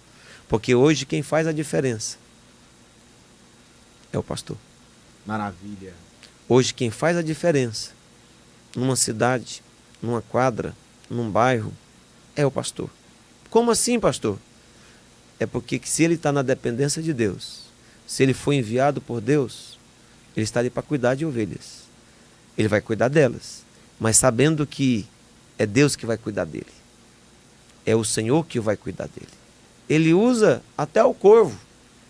[0.49, 2.19] Porque hoje quem faz a diferença
[4.13, 4.57] é o pastor.
[5.27, 5.93] Maravilha.
[6.49, 7.91] Hoje, quem faz a diferença
[8.75, 9.63] numa cidade,
[10.01, 10.75] numa quadra,
[11.11, 11.73] num bairro,
[12.37, 12.89] é o pastor.
[13.57, 14.39] Como assim, pastor?
[15.41, 17.63] É porque se ele está na dependência de Deus,
[18.07, 19.79] se ele foi enviado por Deus,
[20.37, 21.85] ele está ali para cuidar de ovelhas.
[22.59, 23.65] Ele vai cuidar delas,
[23.99, 25.07] mas sabendo que
[25.59, 26.67] é Deus que vai cuidar dele.
[27.87, 29.33] É o Senhor que vai cuidar dele.
[29.89, 31.59] Ele usa até o corvo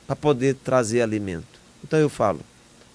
[0.05, 1.61] para poder trazer alimento.
[1.85, 2.41] Então eu falo,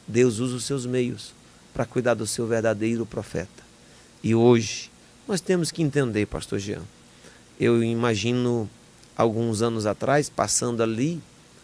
[0.06, 1.34] Deus usa os seus meios
[1.74, 3.64] para cuidar do seu verdadeiro profeta.
[4.22, 4.92] E hoje
[5.26, 6.82] nós temos que entender, pastor Jean.
[7.60, 8.70] Eu imagino
[9.16, 11.22] alguns anos atrás, passando ali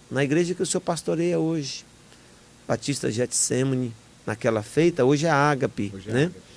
[0.10, 1.86] na igreja que o senhor pastoreia hoje,
[2.68, 3.94] Batista Getsemane,
[4.26, 6.24] naquela feita, hoje é a Ágape, hoje é né?
[6.24, 6.48] Ágape,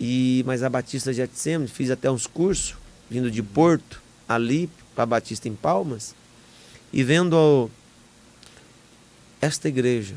[0.00, 2.74] e mas a Batista Getsemane fiz até uns cursos
[3.08, 6.14] vindo de Porto ali para Batista em Palmas
[6.92, 7.70] e vendo
[9.40, 10.14] esta igreja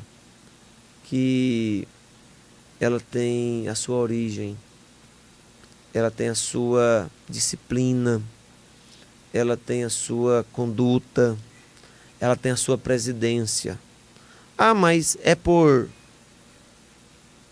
[1.05, 1.87] que
[2.79, 4.57] ela tem a sua origem,
[5.93, 8.21] ela tem a sua disciplina,
[9.33, 11.37] ela tem a sua conduta,
[12.19, 13.79] ela tem a sua presidência.
[14.57, 15.89] Ah, mas é por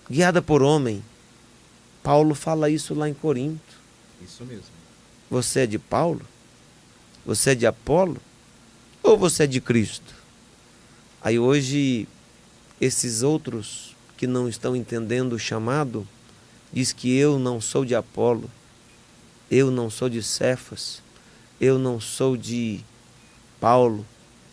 [0.09, 1.03] guiada por homem.
[2.01, 3.79] Paulo fala isso lá em Corinto.
[4.21, 4.65] Isso mesmo.
[5.29, 6.21] Você é de Paulo?
[7.25, 8.17] Você é de Apolo?
[9.01, 10.13] Ou você é de Cristo?
[11.21, 12.07] Aí hoje
[12.79, 16.07] esses outros que não estão entendendo o chamado,
[16.71, 18.49] diz que eu não sou de Apolo,
[19.49, 21.01] eu não sou de Cefas,
[21.59, 22.81] eu não sou de
[23.59, 24.05] Paulo,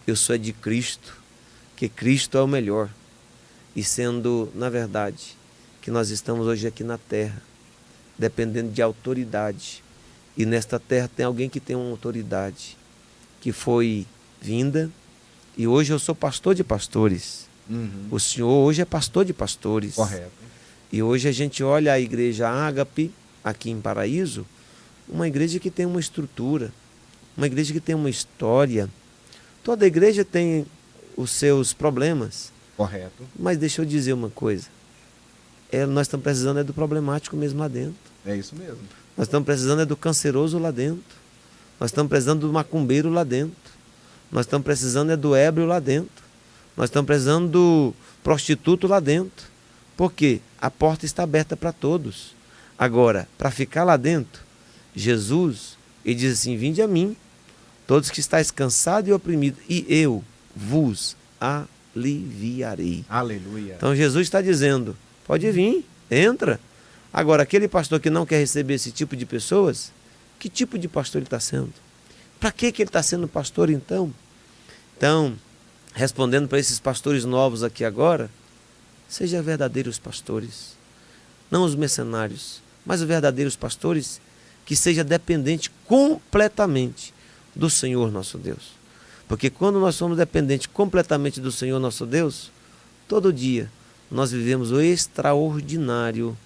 [0.07, 1.21] eu sou de Cristo,
[1.77, 2.89] que Cristo é o melhor.
[3.75, 5.37] E sendo, na verdade,
[5.81, 7.43] que nós estamos hoje aqui na terra,
[8.19, 9.83] dependendo de autoridade.
[10.37, 12.77] E nesta terra tem alguém que tem uma autoridade,
[13.41, 14.07] que foi
[14.41, 14.91] vinda,
[15.57, 17.47] e hoje eu sou pastor de pastores.
[17.69, 18.09] Uhum.
[18.11, 19.95] O senhor hoje é pastor de pastores.
[19.95, 20.31] Correto.
[20.91, 23.13] E hoje a gente olha a igreja Ágape,
[23.43, 24.47] aqui em Paraíso,
[25.09, 26.73] uma igreja que tem uma estrutura,
[27.37, 28.89] uma igreja que tem uma história.
[29.63, 30.67] Toda igreja tem
[31.17, 32.53] os seus problemas.
[32.77, 33.25] Correto.
[33.39, 34.69] Mas deixa eu dizer uma coisa.
[35.71, 37.95] É, nós estamos precisando é do problemático mesmo lá dentro.
[38.27, 38.81] É isso mesmo.
[39.17, 41.17] Nós estamos precisando é do canceroso lá dentro.
[41.81, 43.73] Nós estamos precisando do macumbeiro lá dentro.
[44.31, 46.23] Nós estamos precisando é do ébrio lá dentro.
[46.77, 49.47] Nós estamos precisando do prostituto lá dentro.
[49.97, 52.35] Porque a porta está aberta para todos.
[52.79, 54.43] Agora, para ficar lá dentro,
[54.95, 57.17] Jesus, ele diz assim: Vinde a mim,
[57.87, 60.23] todos que estáis cansados e oprimidos, e eu
[60.55, 63.05] vos aliviarei.
[63.09, 63.75] Aleluia.
[63.77, 66.61] Então Jesus está dizendo: pode vir, entra.
[67.13, 69.93] Agora, aquele pastor que não quer receber esse tipo de pessoas,
[70.39, 71.73] que tipo de pastor ele está sendo?
[72.41, 74.13] Para que, que ele está sendo pastor então?
[74.97, 75.37] Então,
[75.95, 78.31] respondendo para esses pastores novos aqui agora,
[79.09, 80.77] seja verdadeiros pastores,
[81.51, 84.21] não os mercenários, mas os verdadeiros pastores
[84.65, 87.13] que seja dependente completamente
[87.55, 88.73] do Senhor nosso Deus.
[89.29, 92.51] Porque quando nós somos dependentes completamente do Senhor nosso Deus,
[93.09, 93.71] todo dia
[94.11, 96.37] nós vivemos o extraordinário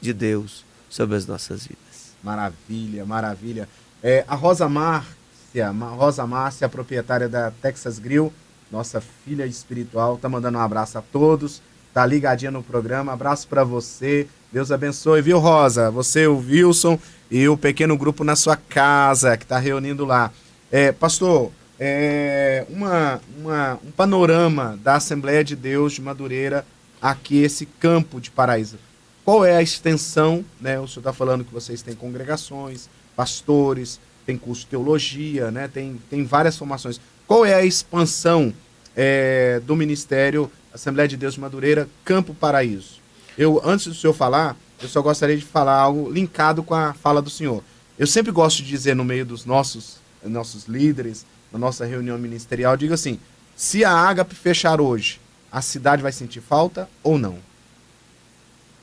[0.00, 2.12] de Deus sobre as nossas vidas.
[2.22, 3.68] Maravilha, maravilha.
[4.02, 8.32] É, a Rosa Márcia, Rosa Márcia, proprietária da Texas Grill,
[8.70, 11.60] nossa filha espiritual, tá mandando um abraço a todos,
[11.96, 13.14] tá ligadinha no programa.
[13.14, 14.26] Abraço para você.
[14.52, 15.90] Deus abençoe, viu, Rosa?
[15.90, 16.98] Você, o Wilson
[17.30, 20.30] e o pequeno grupo na sua casa que está reunindo lá.
[20.70, 26.66] É, pastor, é, uma, uma, um panorama da Assembleia de Deus de Madureira,
[27.00, 28.76] aqui, esse campo de Paraíso.
[29.24, 30.44] Qual é a extensão?
[30.60, 30.78] Né?
[30.78, 35.66] O senhor está falando que vocês têm congregações, pastores, tem curso de teologia, né?
[35.66, 37.00] tem, tem várias formações.
[37.26, 38.52] Qual é a expansão
[38.94, 43.00] é, do Ministério Assembleia de Deus de Madureira, Campo Paraíso?
[43.36, 47.22] Eu, antes do senhor falar, eu só gostaria de falar algo linkado com a fala
[47.22, 47.64] do senhor.
[47.98, 52.76] Eu sempre gosto de dizer no meio dos nossos, nossos líderes, na nossa reunião ministerial,
[52.76, 53.18] digo assim:
[53.56, 55.18] se a Ágape fechar hoje,
[55.50, 57.38] a cidade vai sentir falta ou não?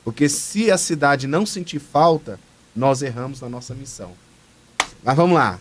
[0.02, 2.40] Porque se a cidade não sentir falta,
[2.74, 4.10] nós erramos na nossa missão.
[5.04, 5.60] Mas vamos lá.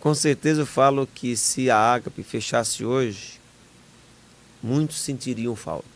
[0.00, 3.38] Com certeza eu falo que se a Ágape fechasse hoje,
[4.66, 5.86] muitos sentiriam falta.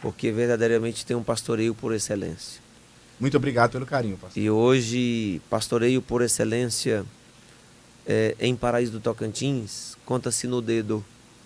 [0.00, 2.60] Porque verdadeiramente tem um pastoreio por excelência.
[3.18, 4.42] Muito obrigado pelo carinho, pastor.
[4.42, 7.04] E hoje, pastoreio por excelência
[8.06, 11.04] é, em Paraíso do Tocantins, conta-se no dedo.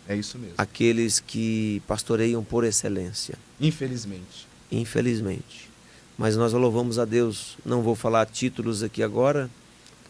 [0.08, 0.54] É isso mesmo.
[0.56, 3.34] Aqueles que pastoreiam por excelência.
[3.60, 5.70] Infelizmente infelizmente.
[6.16, 7.56] Mas nós louvamos a Deus.
[7.64, 9.50] Não vou falar títulos aqui agora,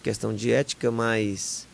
[0.02, 1.66] questão de ética, mas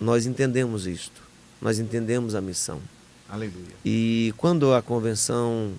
[0.00, 1.22] nós entendemos isto.
[1.60, 2.80] Nós entendemos a missão.
[3.28, 3.74] Aleluia.
[3.84, 5.72] E quando a convenção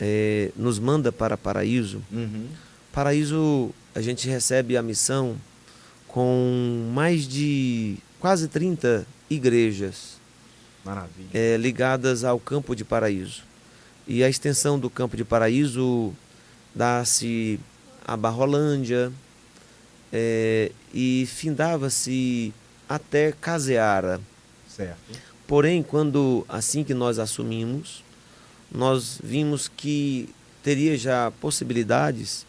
[0.00, 2.48] é, nos manda para Paraíso, uhum.
[2.92, 5.36] Paraíso a gente recebe a missão
[6.06, 10.18] com mais de quase 30 igrejas
[11.32, 13.42] é, ligadas ao campo de Paraíso.
[14.06, 16.14] E a extensão do Campo de Paraíso
[16.74, 17.58] dá-se
[18.06, 19.10] a Barrolândia
[20.12, 22.52] é, e findava-se
[22.88, 24.20] até Caseara.
[24.68, 25.33] Certo.
[25.46, 28.02] Porém, quando assim que nós assumimos,
[28.72, 30.28] nós vimos que
[30.62, 32.46] teria já possibilidades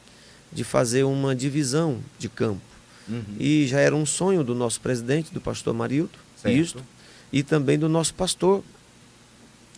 [0.52, 2.62] de fazer uma divisão de campo.
[3.08, 3.22] Uhum.
[3.40, 6.84] E já era um sonho do nosso presidente, do pastor Marildo, isto,
[7.32, 8.64] e também do nosso pastor,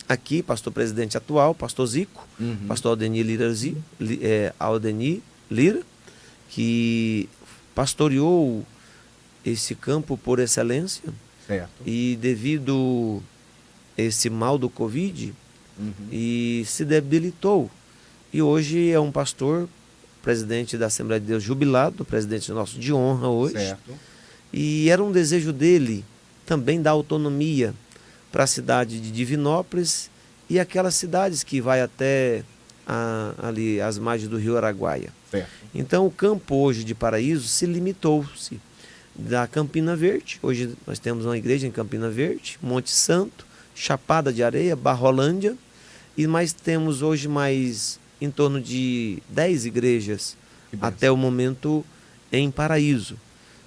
[0.08, 2.56] aqui, pastor presidente atual, pastor Zico, uhum.
[2.68, 3.52] pastor Aldenir Lira,
[4.22, 5.82] é, Aldenir Lira,
[6.48, 7.28] que
[7.74, 8.64] pastoreou
[9.44, 11.12] esse campo por excelência.
[11.48, 11.82] Certo.
[11.84, 13.22] E devido
[13.96, 15.34] esse mal do Covid,
[15.78, 15.92] uhum.
[16.12, 17.70] e se debilitou.
[18.32, 19.66] E hoje é um pastor,
[20.22, 23.54] presidente da Assembleia de Deus jubilado, presidente nosso de honra hoje.
[23.54, 23.94] Certo.
[24.52, 26.04] E era um desejo dele
[26.44, 27.74] também da autonomia
[28.30, 30.10] para a cidade de Divinópolis
[30.48, 32.44] e aquelas cidades que vai até
[32.86, 35.10] a, ali as margens do rio Araguaia.
[35.30, 35.50] Certo.
[35.74, 38.60] Então o campo hoje de Paraíso se limitou-se
[39.18, 40.38] da Campina Verde.
[40.40, 45.56] Hoje nós temos uma igreja em Campina Verde, Monte Santo, Chapada de Areia, Barrolândia
[46.16, 50.36] e mais temos hoje mais em torno de 10 igrejas
[50.80, 51.84] até o momento
[52.30, 53.16] em Paraíso.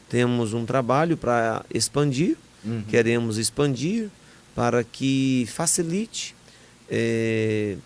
[0.09, 2.83] Temos um trabalho para expandir, uhum.
[2.89, 4.09] queremos expandir,
[4.53, 6.35] para que facilite
[6.89, 7.77] é,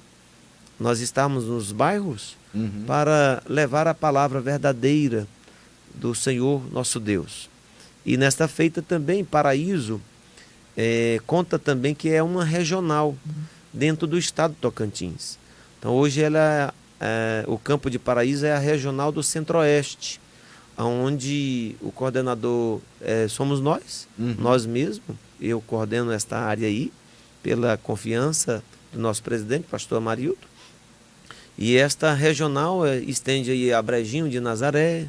[0.79, 2.83] nós estamos nos bairros uhum.
[2.87, 5.27] para levar a palavra verdadeira
[5.93, 7.49] do Senhor nosso Deus.
[8.05, 9.99] E nesta feita também, Paraíso,
[10.77, 13.15] é, conta também que é uma regional
[13.73, 15.37] dentro do estado de Tocantins.
[15.79, 20.19] Então hoje ela, é, o campo de Paraíso é a regional do Centro-Oeste,
[20.77, 24.35] onde o coordenador é, somos nós, uhum.
[24.37, 26.91] nós mesmos, eu coordeno esta área aí,
[27.41, 30.37] pela confiança do nosso presidente, pastor Amarildo.
[31.57, 35.07] E esta regional é, estende aí a Brejinho de Nazaré,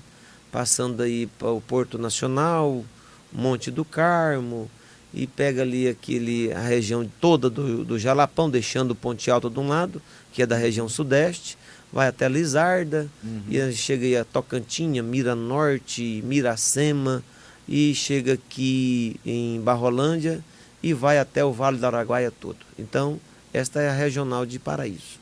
[0.57, 2.83] passando aí para o Porto Nacional,
[3.31, 4.71] Monte do Carmo,
[5.13, 9.59] e pega ali aquele, a região toda do, do Jalapão, deixando o Ponte Alto de
[9.61, 10.01] um lado,
[10.33, 11.59] que é da região sudeste,
[11.93, 13.43] vai até Lizarda, uhum.
[13.51, 17.23] e chega aí a Tocantinha, Mira Norte, Miracema,
[17.69, 20.43] e chega aqui em Barrolândia
[20.83, 22.61] e vai até o Vale do Araguaia todo.
[22.79, 23.21] Então,
[23.53, 25.21] esta é a regional de Paraíso.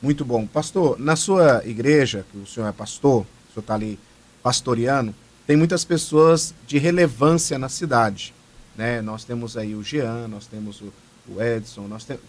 [0.00, 0.46] Muito bom.
[0.46, 3.98] Pastor, na sua igreja, que o senhor é pastor, o senhor está ali
[4.44, 5.14] pastoreando,
[5.46, 8.34] tem muitas pessoas de relevância na cidade.
[8.76, 9.00] Né?
[9.00, 10.92] Nós temos aí o Jean, nós temos o,
[11.28, 12.22] o Edson, nós temos...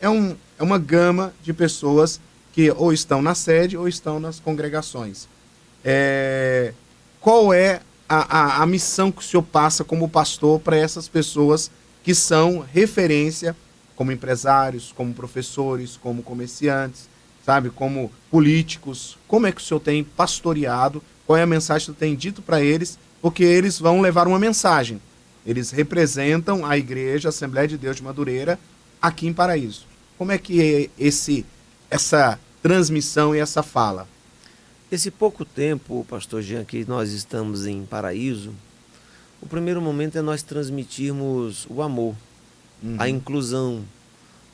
[0.00, 2.20] É, um, é uma gama de pessoas
[2.52, 5.28] que ou estão na sede ou estão nas congregações.
[5.84, 6.72] É...
[7.20, 11.70] Qual é a, a, a missão que o senhor passa como pastor para essas pessoas
[12.02, 13.54] que são referência
[13.94, 17.08] como empresários, como professores, como comerciantes,
[17.44, 19.18] sabe, como políticos.
[19.26, 21.02] Como é que o senhor tem pastoreado?
[21.28, 22.98] Qual é a mensagem que senhor tem dito para eles?
[23.20, 24.98] Porque eles vão levar uma mensagem.
[25.44, 28.58] Eles representam a igreja, a Assembleia de Deus de Madureira,
[29.00, 29.84] aqui em Paraíso.
[30.16, 31.44] Como é que é esse,
[31.90, 34.08] essa transmissão e essa fala?
[34.90, 38.54] Esse pouco tempo, pastor Jean, que nós estamos em Paraíso,
[39.42, 42.14] o primeiro momento é nós transmitirmos o amor,
[42.82, 42.96] uhum.
[42.98, 43.84] a inclusão,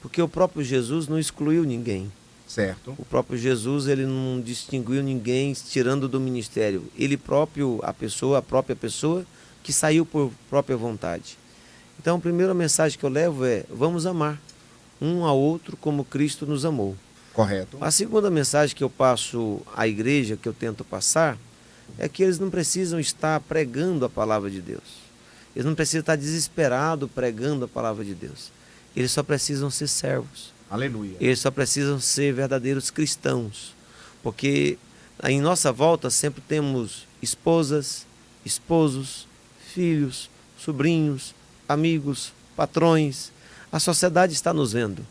[0.03, 2.11] porque o próprio Jesus não excluiu ninguém.
[2.47, 2.95] Certo.
[2.99, 6.85] O próprio Jesus, ele não distinguiu ninguém tirando do ministério.
[6.97, 9.25] Ele próprio, a pessoa, a própria pessoa
[9.63, 11.39] que saiu por própria vontade.
[11.99, 14.41] Então, a primeira mensagem que eu levo é: vamos amar
[15.01, 16.95] um ao outro como Cristo nos amou.
[17.33, 17.77] Correto.
[17.81, 21.37] A segunda mensagem que eu passo à igreja, que eu tento passar,
[21.99, 25.03] é que eles não precisam estar pregando a palavra de Deus.
[25.55, 28.53] Eles não precisam estar desesperados pregando a palavra de Deus.
[28.95, 30.54] Eles só precisam ser servos.
[30.75, 31.16] Aleluia.
[31.20, 33.77] Eles só precisam ser verdadeiros cristãos.
[34.25, 34.77] Porque
[35.22, 38.05] em nossa volta sempre temos esposas,
[38.45, 39.29] esposos,
[39.72, 41.33] filhos, sobrinhos,
[41.68, 43.31] amigos, patrões.
[43.70, 45.07] A sociedade está nos vendo.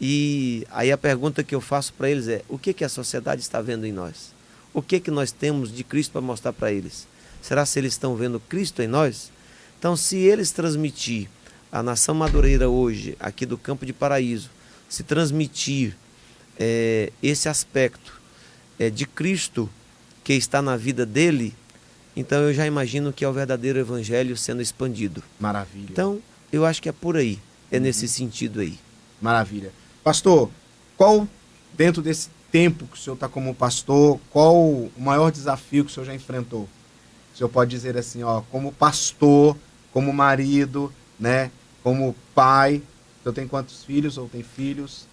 [0.00, 3.42] E aí a pergunta que eu faço para eles é: o que, que a sociedade
[3.42, 4.32] está vendo em nós?
[4.72, 7.08] O que, que nós temos de Cristo para mostrar para eles?
[7.42, 9.32] Será se eles estão vendo Cristo em nós?
[9.76, 11.28] Então, se eles transmitir
[11.72, 14.50] a nação madureira hoje, aqui do Campo de Paraíso,
[14.90, 15.96] se transmitir
[16.58, 18.20] é, esse aspecto
[18.78, 19.70] é, de Cristo
[20.24, 21.54] que está na vida dele,
[22.14, 25.22] então eu já imagino que é o verdadeiro evangelho sendo expandido.
[25.38, 25.86] Maravilha.
[25.90, 26.20] Então,
[26.52, 27.38] eu acho que é por aí,
[27.70, 27.84] é uhum.
[27.84, 28.76] nesse sentido aí.
[29.22, 29.72] Maravilha.
[30.02, 30.50] Pastor,
[30.96, 31.26] qual,
[31.72, 35.94] dentro desse tempo que o senhor está como pastor, qual o maior desafio que o
[35.94, 36.68] senhor já enfrentou?
[37.32, 39.56] O senhor pode dizer assim, ó, como pastor,
[39.92, 41.50] como marido, né,
[41.82, 42.82] como pai,
[43.20, 45.06] o senhor tem quantos filhos ou tem filhos?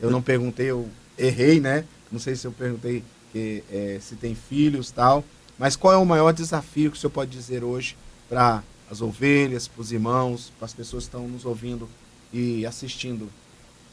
[0.00, 0.88] Eu não perguntei, eu
[1.18, 1.84] errei, né?
[2.10, 5.22] Não sei se eu perguntei que, é, se tem filhos tal.
[5.58, 7.96] Mas qual é o maior desafio que o senhor pode dizer hoje
[8.28, 11.88] para as ovelhas, para os irmãos, para as pessoas que estão nos ouvindo
[12.32, 13.30] e assistindo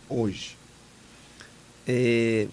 [0.07, 0.57] hoje?
[1.85, 2.47] É,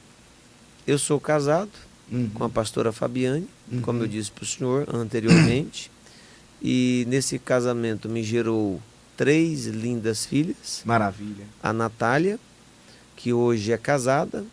[0.85, 1.71] eu sou casado
[2.11, 2.29] uhum.
[2.35, 3.81] com a pastora Fabiane, uhum.
[3.81, 5.91] como eu disse para o senhor anteriormente.
[6.61, 8.81] e nesse casamento me gerou
[9.17, 10.83] três lindas filhas.
[10.85, 11.47] Maravilha.
[11.63, 12.39] A Natália,
[13.17, 14.45] que hoje é casada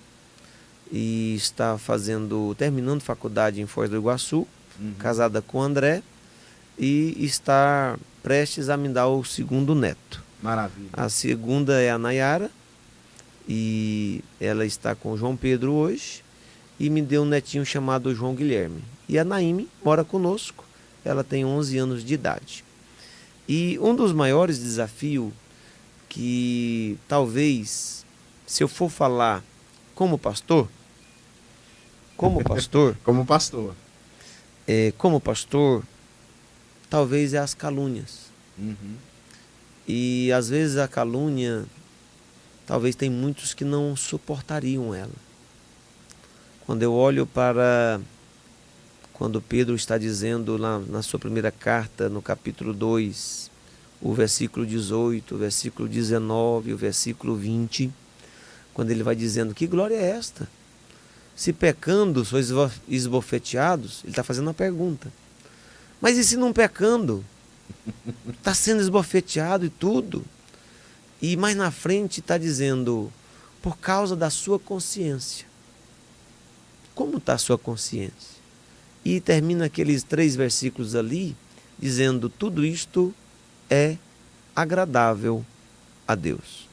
[0.92, 4.48] e está fazendo, terminando faculdade em Foz do Iguaçu,
[4.80, 4.94] uhum.
[4.98, 6.04] casada com o André
[6.78, 10.24] e está prestes a me dar o segundo neto.
[10.42, 10.90] Maravilha.
[10.94, 12.50] A segunda é a Nayara,
[13.48, 16.24] e ela está com o João Pedro hoje,
[16.80, 18.84] e me deu um netinho chamado João Guilherme.
[19.08, 20.66] E a Naime mora conosco,
[21.06, 22.64] ela tem 11 anos de idade.
[23.48, 25.32] E um dos maiores desafios
[26.08, 28.06] que talvez,
[28.46, 29.44] se eu for falar
[29.96, 30.68] como pastor,
[32.18, 33.76] como pastor, como pastor,
[34.68, 35.84] é, como pastor,
[36.90, 38.32] talvez é as calúnias.
[38.58, 38.96] Uhum.
[39.88, 41.66] E às vezes a calúnia,
[42.66, 45.12] talvez tem muitos que não suportariam ela.
[46.66, 48.00] Quando eu olho para
[49.22, 53.52] quando Pedro está dizendo lá na sua primeira carta, no capítulo 2,
[54.02, 57.92] o versículo 18, o versículo 19, o versículo 20,
[58.74, 60.50] quando ele vai dizendo: Que glória é esta?
[61.36, 62.48] Se pecando sois
[62.90, 65.14] esbofeteados, ele está fazendo uma pergunta.
[66.02, 67.24] Mas e se não pecando?
[68.28, 70.26] Está sendo esbofeteado e tudo.
[71.22, 73.14] E mais na frente está dizendo,
[73.62, 75.46] por causa da sua consciência.
[76.96, 78.31] Como está a sua consciência?
[79.04, 81.36] E termina aqueles três versículos ali,
[81.80, 83.14] dizendo: tudo isto
[83.70, 83.98] é
[84.56, 85.46] agradável
[86.08, 86.70] a Deus.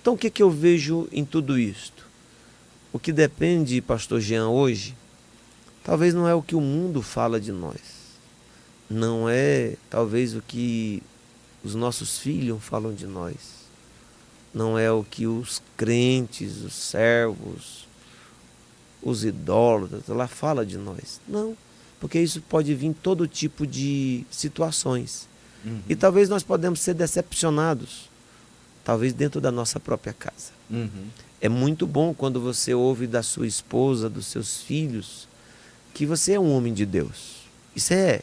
[0.00, 2.06] Então, o que, que eu vejo em tudo isto?
[2.92, 4.94] O que depende, Pastor Jean, hoje,
[5.84, 7.98] talvez não é o que o mundo fala de nós
[8.88, 11.02] não é talvez o que
[11.62, 13.36] os nossos filhos falam de nós,
[14.54, 17.86] não é o que os crentes, os servos,
[19.02, 21.20] os idólatras lá fala de nós.
[21.26, 21.56] Não,
[22.00, 25.28] porque isso pode vir todo tipo de situações.
[25.64, 25.82] Uhum.
[25.88, 28.08] E talvez nós podemos ser decepcionados,
[28.84, 30.52] talvez dentro da nossa própria casa.
[30.70, 31.08] Uhum.
[31.40, 35.28] É muito bom quando você ouve da sua esposa, dos seus filhos,
[35.94, 37.38] que você é um homem de Deus.
[37.74, 38.20] Isso é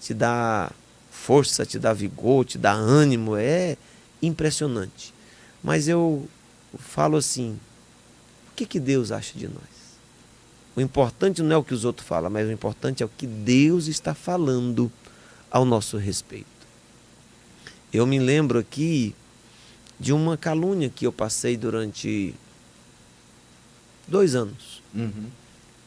[0.00, 0.70] te dá
[1.10, 3.76] força, te dá vigor, te dá ânimo, é
[4.22, 5.12] impressionante.
[5.62, 6.28] Mas eu
[6.78, 7.58] falo assim:
[8.50, 9.79] o que, que Deus acha de nós?
[10.76, 13.26] O importante não é o que os outros falam, mas o importante é o que
[13.26, 14.90] Deus está falando
[15.50, 16.46] ao nosso respeito.
[17.92, 19.14] Eu me lembro aqui
[19.98, 22.34] de uma calúnia que eu passei durante
[24.06, 24.82] dois anos.
[24.94, 25.26] Uhum.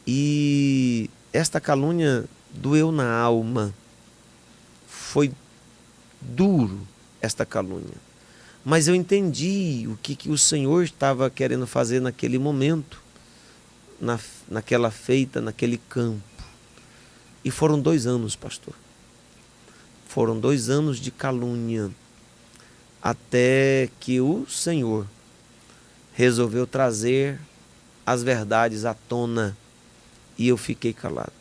[0.06, 3.74] E esta calúnia doeu na alma.
[4.86, 5.32] Foi
[6.20, 6.80] duro
[7.20, 7.96] esta calúnia.
[8.64, 13.02] Mas eu entendi o que, que o Senhor estava querendo fazer naquele momento,
[14.00, 14.18] na,
[14.48, 16.22] naquela feita, naquele campo.
[17.44, 18.74] E foram dois anos, pastor.
[20.08, 21.90] Foram dois anos de calúnia,
[23.02, 25.06] até que o Senhor
[26.12, 27.40] resolveu trazer
[28.06, 29.56] as verdades à tona
[30.38, 31.32] e eu fiquei calado.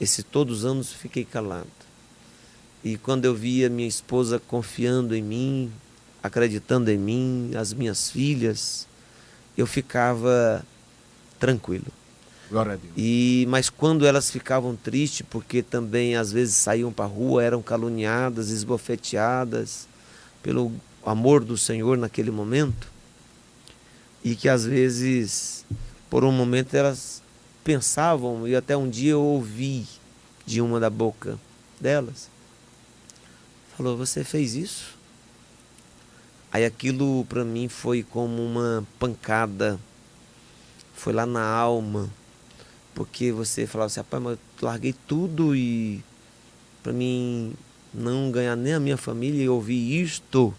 [0.00, 1.66] Esses todos os anos fiquei calado.
[2.84, 5.72] E quando eu via minha esposa confiando em mim,
[6.22, 8.86] acreditando em mim, as minhas filhas,
[9.56, 10.64] eu ficava
[11.38, 11.86] tranquilo.
[12.48, 12.92] Glória a Deus.
[12.96, 17.60] E mas quando elas ficavam tristes, porque também às vezes saíam para a rua, eram
[17.60, 19.88] caluniadas, esbofeteadas
[20.42, 20.72] pelo
[21.04, 22.88] amor do Senhor naquele momento,
[24.22, 25.64] e que às vezes
[26.08, 27.20] por um momento elas
[27.64, 29.86] pensavam, e até um dia eu ouvi
[30.44, 31.36] de uma da boca
[31.80, 32.30] delas,
[33.76, 34.94] falou: "Você fez isso?"
[36.52, 39.78] Aí aquilo para mim foi como uma pancada,
[40.96, 42.10] foi lá na alma,
[42.94, 46.02] porque você falava assim, rapaz, mas eu larguei tudo e
[46.82, 47.54] para mim
[47.92, 50.52] não ganhar nem a minha família e ouvir isto.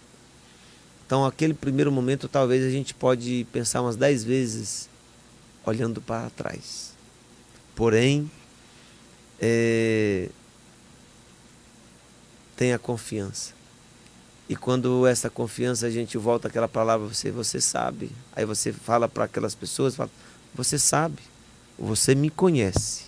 [1.05, 4.87] Então aquele primeiro momento talvez a gente pode pensar umas dez vezes
[5.65, 6.93] olhando para trás.
[7.75, 8.29] Porém,
[9.39, 10.29] é,
[12.55, 13.56] tenha confiança.
[14.49, 18.11] E quando essa confiança a gente volta aquela palavra, você, você sabe.
[18.35, 20.09] Aí você fala para aquelas pessoas, fala,
[20.53, 21.21] você sabe,
[21.77, 23.05] você me conhece.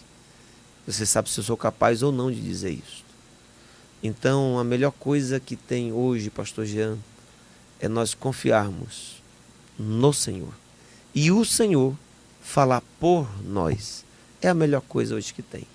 [0.85, 3.05] Você sabe se eu sou capaz ou não de dizer isso.
[4.01, 6.97] Então, a melhor coisa que tem hoje, pastor Jean,
[7.79, 9.21] é nós confiarmos
[9.77, 10.53] no Senhor.
[11.13, 11.95] E o Senhor
[12.41, 14.03] falar por nós.
[14.41, 15.65] É a melhor coisa hoje que tem.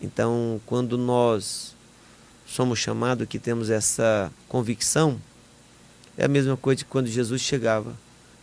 [0.00, 1.74] Então, quando nós
[2.50, 5.20] somos chamados, que temos essa convicção,
[6.18, 7.94] é a mesma coisa que quando Jesus chegava.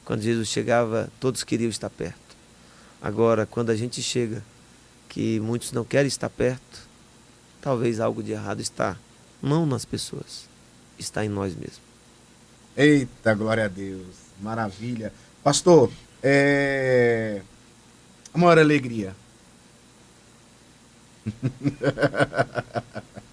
[0.06, 2.18] Quando Jesus chegava, todos queriam estar perto.
[3.02, 4.42] Agora, quando a gente chega,
[5.10, 6.88] que muitos não querem estar perto,
[7.62, 8.98] talvez algo de errado está
[9.42, 10.48] não nas pessoas,
[10.98, 11.82] está em nós mesmos.
[12.76, 14.16] Eita, glória a Deus.
[14.42, 15.12] Maravilha.
[15.44, 15.92] Pastor,
[16.24, 17.42] é...
[18.34, 19.14] a maior alegria.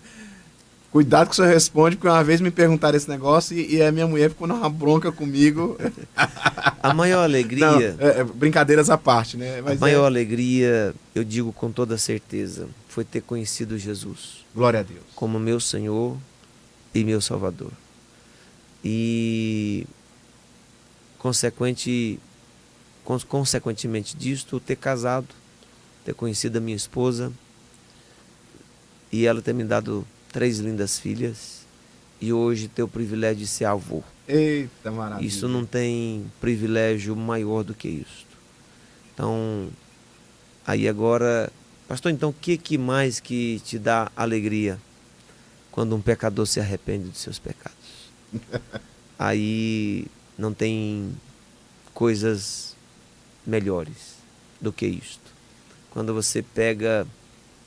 [0.94, 3.90] Cuidado que o senhor responde, porque uma vez me perguntaram esse negócio e, e a
[3.90, 5.76] minha mulher ficou numa bronca comigo.
[6.80, 7.66] A maior alegria.
[7.66, 9.60] Não, é, é, brincadeiras à parte, né?
[9.60, 10.06] Mas a maior é...
[10.06, 14.44] alegria, eu digo com toda certeza, foi ter conhecido Jesus.
[14.54, 15.02] Glória a Deus.
[15.16, 16.16] Como meu Senhor
[16.94, 17.72] e meu Salvador.
[18.84, 19.88] E
[21.18, 22.20] consequente,
[23.26, 25.26] consequentemente disto, ter casado,
[26.04, 27.32] ter conhecido a minha esposa
[29.10, 31.64] e ela ter me dado três lindas filhas
[32.20, 34.02] e hoje ter o privilégio de ser avô.
[34.26, 35.24] Eita, maravilha.
[35.24, 38.26] Isso não tem privilégio maior do que isso.
[39.14, 39.68] Então,
[40.66, 41.52] aí agora,
[41.86, 44.76] pastor, então o que, que mais que te dá alegria
[45.70, 48.10] quando um pecador se arrepende dos seus pecados?
[49.16, 50.04] aí
[50.36, 51.14] não tem
[51.92, 52.74] coisas
[53.46, 54.16] melhores
[54.60, 55.32] do que isto.
[55.90, 57.06] Quando você pega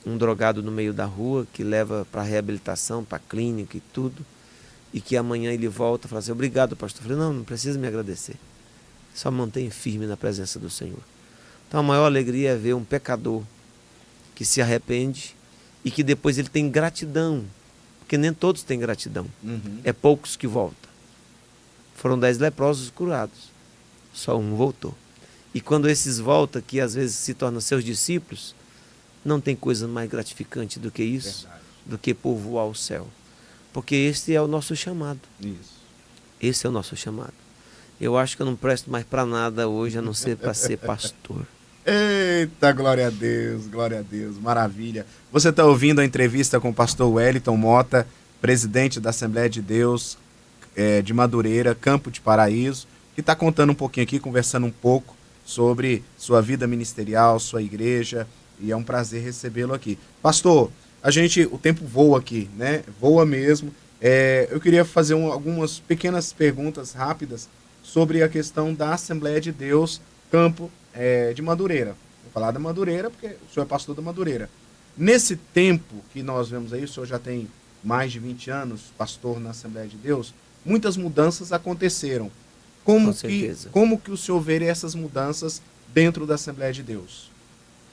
[0.08, 4.26] um drogado no meio da rua que leva para reabilitação, para clínica e tudo,
[4.94, 7.02] e que amanhã ele volta e fala assim: Obrigado, pastor.
[7.02, 8.36] Eu falei: Não, não precisa me agradecer.
[9.14, 11.00] Só mantenha firme na presença do Senhor.
[11.68, 13.44] Então a maior alegria é ver um pecador
[14.34, 15.36] que se arrepende
[15.84, 17.44] e que depois ele tem gratidão,
[18.00, 19.26] porque nem todos têm gratidão.
[19.44, 19.82] Uhum.
[19.84, 20.90] É poucos que voltam.
[21.96, 23.52] Foram dez leprosos curados,
[24.14, 24.96] só um voltou.
[25.54, 28.56] E quando esses voltam, que às vezes se tornam seus discípulos,
[29.28, 31.64] não tem coisa mais gratificante do que isso, Verdade.
[31.86, 33.08] do que povoar o céu.
[33.74, 35.20] Porque esse é o nosso chamado.
[35.40, 35.78] Isso.
[36.42, 37.34] Esse é o nosso chamado.
[38.00, 40.78] Eu acho que eu não presto mais para nada hoje a não ser para ser
[40.78, 41.46] pastor.
[41.86, 45.06] Eita, glória a Deus, glória a Deus, maravilha.
[45.32, 48.08] Você está ouvindo a entrevista com o pastor Wellington Mota,
[48.42, 50.18] presidente da Assembleia de Deus
[50.76, 55.16] é, de Madureira, Campo de Paraíso, que está contando um pouquinho aqui, conversando um pouco
[55.46, 58.28] sobre sua vida ministerial, sua igreja,
[58.60, 59.98] e é um prazer recebê-lo aqui.
[60.22, 62.84] Pastor, a gente, o tempo voa aqui, né?
[63.00, 63.74] Voa mesmo.
[64.02, 67.48] É, eu queria fazer um, algumas pequenas perguntas rápidas
[67.82, 70.02] sobre a questão da Assembleia de Deus
[70.32, 71.96] Campo é, de Madureira.
[72.24, 74.50] Vou falar da Madureira, porque o senhor é pastor da Madureira.
[74.98, 77.48] Nesse tempo que nós vemos aí, o senhor já tem
[77.84, 80.34] mais de 20 anos, pastor na Assembleia de Deus,
[80.66, 82.32] muitas mudanças aconteceram.
[82.84, 85.62] Como, Com que, como que o senhor vê essas mudanças
[85.94, 87.27] dentro da Assembleia de Deus?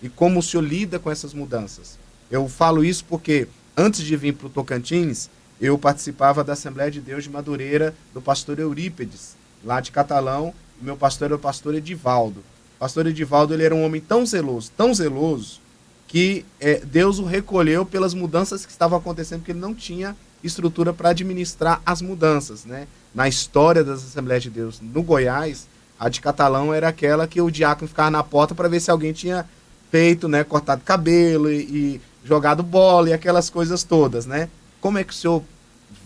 [0.04, 1.98] E como o senhor lida com essas mudanças?
[2.30, 7.00] Eu falo isso porque antes de vir para o Tocantins, eu participava da Assembleia de
[7.00, 9.34] Deus de Madureira do pastor Eurípedes,
[9.64, 10.52] lá de Catalão.
[10.78, 12.40] Meu pastor era o pastor Edivaldo.
[12.76, 15.58] O pastor Edivaldo ele era um homem tão zeloso, tão zeloso,
[16.06, 20.92] que eh, Deus o recolheu pelas mudanças que estavam acontecendo, porque ele não tinha estrutura
[20.92, 22.66] para administrar as mudanças.
[22.66, 22.86] Né?
[23.14, 25.66] Na história das Assembleias de Deus no Goiás,
[25.98, 29.14] a de Catalão era aquela que o diácono ficava na porta para ver se alguém
[29.14, 29.48] tinha
[29.94, 34.48] feito, né, cortado cabelo e, e jogado bola e aquelas coisas todas, né?
[34.80, 35.40] Como é que o senhor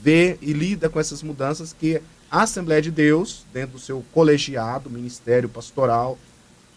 [0.03, 4.91] vê e lida com essas mudanças que a Assembleia de Deus, dentro do seu colegiado,
[4.91, 6.19] ministério pastoral,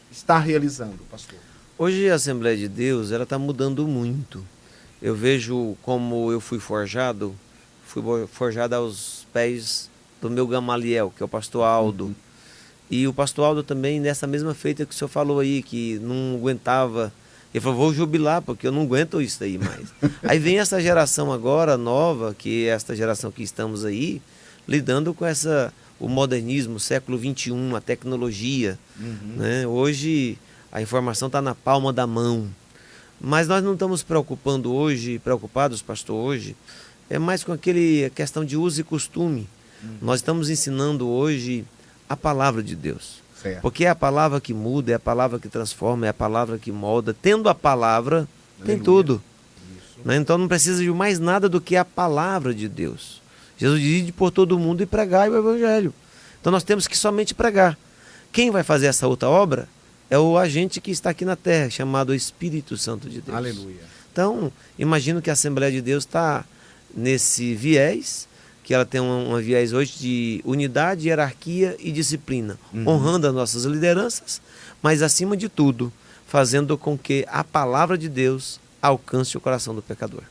[0.09, 1.38] está realizando, pastor?
[1.78, 4.41] Hoje a Assembleia de Deus ela está mudando muito.
[5.01, 7.36] Eu vejo como eu fui forjado,
[7.84, 9.89] fui forjado aos pés
[10.22, 12.16] do meu Gamaliel, que é o pastor Aldo.
[12.92, 16.36] E o pastor Aldo também, nessa mesma feita que o senhor falou aí, que não
[16.36, 17.12] aguentava.
[17.54, 19.88] Ele falou, vou jubilar, porque eu não aguento isso aí mais.
[20.22, 24.22] aí vem essa geração agora, nova, que é esta geração que estamos aí,
[24.68, 28.78] lidando com essa o modernismo, o século XXI, a tecnologia.
[29.38, 29.66] Né?
[29.66, 30.38] Hoje
[30.72, 32.50] a informação está na palma da mão.
[33.20, 36.56] Mas nós não estamos preocupando hoje, preocupados, pastor, hoje,
[37.10, 39.48] é mais com aquele questão de uso e costume.
[40.02, 41.64] Nós estamos ensinando hoje
[42.12, 43.22] a palavra de Deus.
[43.41, 43.62] Certo.
[43.62, 46.72] Porque é a palavra que muda, é a palavra que transforma, é a palavra que
[46.72, 47.16] molda.
[47.20, 48.84] Tendo a palavra, tem Aleluia.
[48.84, 49.24] tudo.
[49.78, 50.07] Isso.
[50.07, 50.16] né?
[50.18, 53.22] Então não precisa de mais nada do que a palavra de Deus.
[53.57, 55.93] Jesus diz de por todo mundo e pregar o evangelho.
[56.39, 57.78] Então nós temos que somente pregar.
[58.32, 59.68] Quem vai fazer essa outra obra
[60.09, 63.38] é o agente que está aqui na terra, chamado Espírito Santo de Deus.
[63.38, 63.82] Aleluia.
[64.12, 66.43] Então, imagino que a Assembleia de Deus está
[66.93, 68.28] nesse viés,
[68.64, 72.88] que ela tem um, um viés hoje de unidade, hierarquia e disciplina, Uhum.
[72.88, 74.41] honrando as nossas lideranças,
[74.82, 75.91] mas acima de tudo,
[76.28, 80.24] fazendo com que a palavra de Deus alcance o coração do pecador.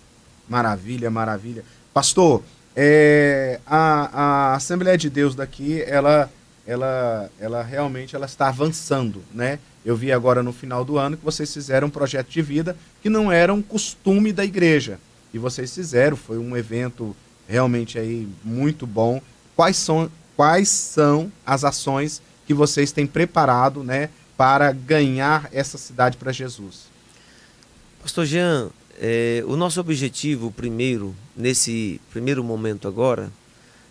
[0.49, 1.65] Maravilha, maravilha.
[1.93, 2.43] Pastor,
[2.75, 6.31] é, a, a Assembleia de Deus daqui, ela,
[6.67, 9.59] ela, ela realmente ela está avançando, né?
[9.85, 13.09] Eu vi agora no final do ano que vocês fizeram um projeto de vida que
[13.09, 14.99] não era um costume da igreja.
[15.33, 17.17] E vocês fizeram, foi um evento
[17.51, 19.21] realmente aí muito bom.
[19.57, 26.17] Quais são, quais são as ações que vocês têm preparado, né, para ganhar essa cidade
[26.17, 26.85] para Jesus?
[28.03, 33.31] Pastor Jean, eh, o nosso objetivo primeiro, nesse primeiro momento agora,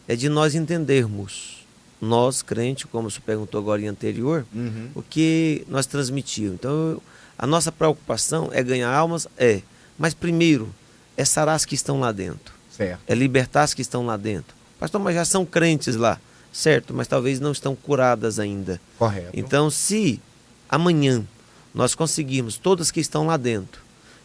[0.07, 1.65] é de nós entendermos,
[2.01, 4.89] nós crentes, como você perguntou agora em anterior, Uhum.
[4.95, 6.53] o que nós transmitimos.
[6.55, 6.99] Então,
[7.37, 9.27] a nossa preocupação é ganhar almas?
[9.37, 9.61] É.
[9.97, 10.73] Mas primeiro,
[11.15, 12.53] é sarar as que estão lá dentro.
[12.79, 13.01] Certo.
[13.05, 14.55] É libertar as que estão lá dentro.
[14.79, 16.17] Pastor, mas já são crentes lá.
[16.53, 18.79] Certo, mas talvez não estão curadas ainda.
[18.97, 19.31] Correto.
[19.33, 20.21] Então, se
[20.69, 21.25] amanhã
[21.73, 23.81] nós conseguirmos todas que estão lá dentro,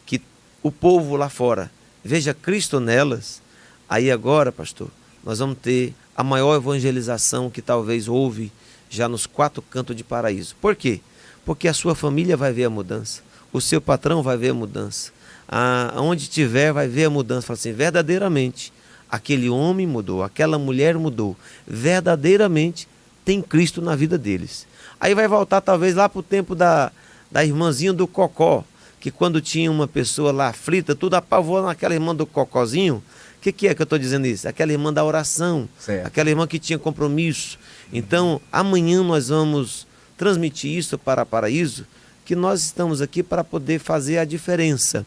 [0.06, 0.22] que
[0.62, 1.68] o povo lá fora
[2.04, 3.42] veja Cristo nelas,
[3.88, 4.88] aí agora, pastor,
[5.24, 8.52] nós vamos ter a maior evangelização que talvez houve
[8.88, 10.54] já nos quatro cantos de paraíso.
[10.60, 11.00] Por quê?
[11.44, 13.20] Porque a sua família vai ver a mudança,
[13.52, 15.12] o seu patrão vai ver a mudança,
[15.48, 17.46] a, onde tiver vai ver a mudança.
[17.46, 18.72] Fala assim, verdadeiramente,
[19.10, 21.36] aquele homem mudou, aquela mulher mudou,
[21.66, 22.88] verdadeiramente
[23.24, 24.66] tem Cristo na vida deles.
[25.00, 26.92] Aí vai voltar talvez lá para o tempo da,
[27.30, 28.64] da irmãzinha do Cocó,
[29.00, 33.02] que quando tinha uma pessoa lá aflita, tudo apavorou naquela irmã do Cocózinho.
[33.38, 34.48] O que, que é que eu estou dizendo isso?
[34.48, 36.06] Aquela irmã da oração, Certo.
[36.06, 37.58] aquela irmã que tinha compromisso.
[37.92, 39.86] Então, amanhã nós vamos
[40.16, 41.86] transmitir isso para Paraíso,
[42.24, 45.04] que nós estamos aqui para poder fazer a diferença,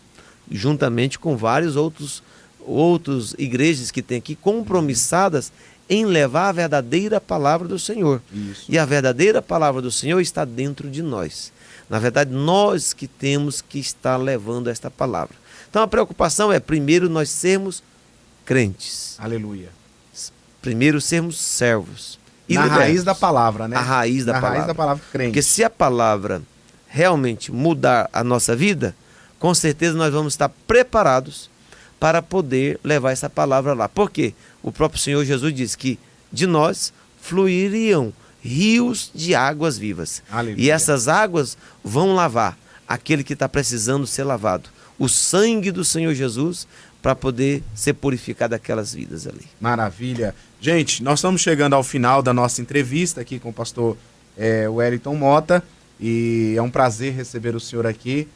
[0.52, 2.24] juntamente com vários outros
[2.66, 5.52] outros igrejas que tem aqui compromissadas
[5.90, 8.22] em levar a verdadeira palavra do Senhor.
[8.34, 8.66] Isso.
[8.68, 11.54] E a verdadeira palavra do Senhor está dentro de nós.
[11.90, 15.34] Na verdade, nós que temos que estar levando esta palavra.
[15.70, 17.82] Então a preocupação é primeiro nós sermos
[18.46, 19.70] crentes, Aleluia.
[20.62, 22.20] primeiro sermos servos.
[22.50, 22.84] e Na libertos.
[22.86, 23.76] raiz da palavra, né?
[23.78, 24.58] A raiz da Na palavra.
[24.60, 25.30] raiz da palavra crente.
[25.30, 26.42] Porque se a palavra
[26.88, 28.96] realmente mudar a nossa vida,
[29.40, 31.50] com certeza nós vamos estar preparados
[32.00, 33.90] para poder levar essa palavra lá.
[33.90, 34.34] Por quê?
[34.62, 36.00] O próprio Senhor Jesus disse que
[36.32, 40.24] de nós fluiriam rios de águas vivas.
[40.30, 40.64] Aleluia.
[40.64, 42.58] E essas águas vão lavar
[42.88, 44.70] aquele que está precisando ser lavado.
[44.98, 46.68] O sangue do Senhor Jesus
[47.02, 49.46] para poder ser purificado aquelas vidas ali.
[49.60, 50.34] Maravilha.
[50.60, 53.96] Gente, nós estamos chegando ao final da nossa entrevista aqui com o pastor
[54.38, 55.64] é, Wellington Mota.
[56.00, 58.28] E é um prazer receber o senhor aqui.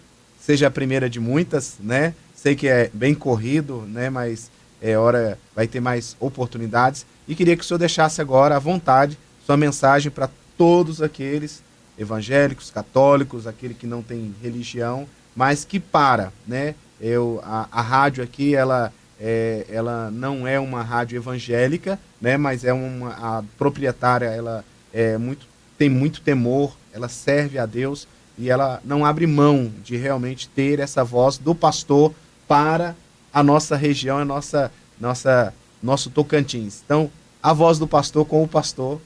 [0.42, 2.16] Seja a primeira de muitas, né?
[2.36, 4.10] Sei que é bem corrido, né?
[4.10, 4.50] Mas
[4.82, 7.06] é hora, vai ter mais oportunidades.
[7.28, 11.62] E queria que o senhor deixasse agora à vontade sua mensagem para todos aqueles
[11.98, 16.74] evangélicos, católicos, aquele que não tem religião, mas que para, né?
[17.00, 22.38] Eu, a, a rádio aqui, ela, é, ela não é uma rádio evangélica, né?
[22.38, 28.08] Mas é uma a proprietária, ela é muito tem muito temor, ela serve a Deus
[28.38, 32.14] e ela não abre mão de realmente ter essa voz do pastor
[32.48, 32.96] para
[33.34, 36.82] a nossa região, a nossa, nossa, nosso Tocantins.
[36.86, 37.10] Então,
[37.42, 39.02] a voz do pastor com o pastor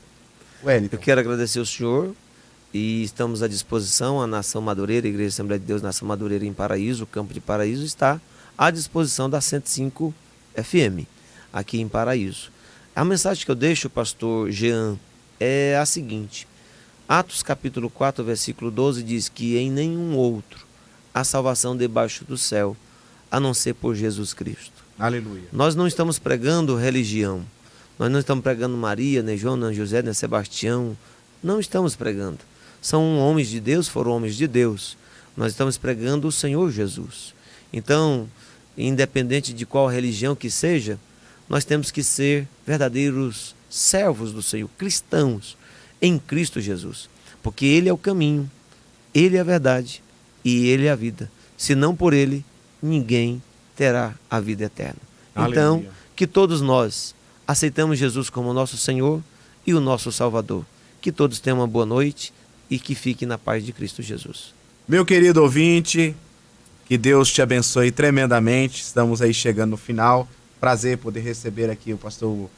[0.64, 0.96] Wellington.
[0.96, 2.16] Eu quero agradecer ao senhor
[2.74, 6.54] e estamos à disposição, a Nação Madureira, a Igreja Assembleia de Deus Nação Madureira em
[6.54, 8.20] Paraíso, o Campo de Paraíso está
[8.58, 10.14] à disposição da 105
[10.56, 11.08] FM,
[11.54, 12.52] aqui em Paraíso.
[12.96, 14.98] A mensagem que eu deixo, pastor Jean,
[15.40, 16.48] é a seguinte:
[17.08, 20.66] Atos capítulo 4, versículo 12 diz que em nenhum outro
[21.14, 22.76] há salvação debaixo do céu,
[23.30, 24.84] a não ser por Jesus Cristo.
[24.98, 25.44] Aleluia.
[25.54, 27.46] Nós não estamos pregando religião.
[28.00, 30.98] Nós não estamos pregando Maria, nem João, nem José, nem Sebastião.
[31.44, 32.40] Não estamos pregando.
[32.82, 34.98] São homens de Deus, foram homens de Deus.
[35.38, 37.36] Nós estamos pregando o Senhor Jesus.
[37.72, 38.28] Então,
[38.76, 40.98] independente de qual religião que seja,
[41.48, 45.56] nós temos que ser verdadeiros servos do Senhor, cristãos
[46.02, 47.10] em Cristo Jesus.
[47.42, 48.50] Porque Ele é o caminho,
[49.14, 50.02] Ele é a verdade
[50.44, 51.32] e Ele é a vida.
[51.58, 52.44] Se não por Ele,
[52.82, 53.42] ninguém
[53.76, 55.00] terá a vida eterna.
[55.36, 55.86] Então,
[56.16, 57.14] que todos nós
[57.48, 59.22] aceitamos Jesus como nosso Senhor
[59.66, 60.66] e o nosso Salvador.
[61.02, 62.34] Que todos tenham uma boa noite
[62.70, 64.54] e que fiquem na paz de Cristo Jesus.
[64.88, 66.16] Meu querido ouvinte,
[66.86, 68.82] que Deus te abençoe tremendamente.
[68.82, 70.28] Estamos aí chegando no final.
[70.60, 72.50] Prazer poder receber aqui o pastor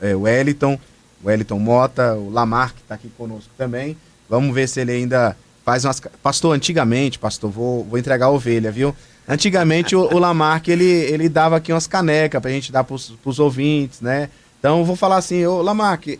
[0.00, 0.78] é, Wellington
[1.22, 3.96] o Wellington Mota, o Lamar, que está aqui conosco também.
[4.28, 6.00] Vamos ver se ele ainda faz umas.
[6.22, 8.94] Pastor, antigamente, pastor, vou, vou entregar a ovelha, viu?
[9.28, 13.38] Antigamente o, o Lamarck, ele, ele dava aqui umas canecas pra gente dar pros, pros
[13.38, 14.28] ouvintes, né?
[14.58, 16.18] Então eu vou falar assim, ô Lamarck,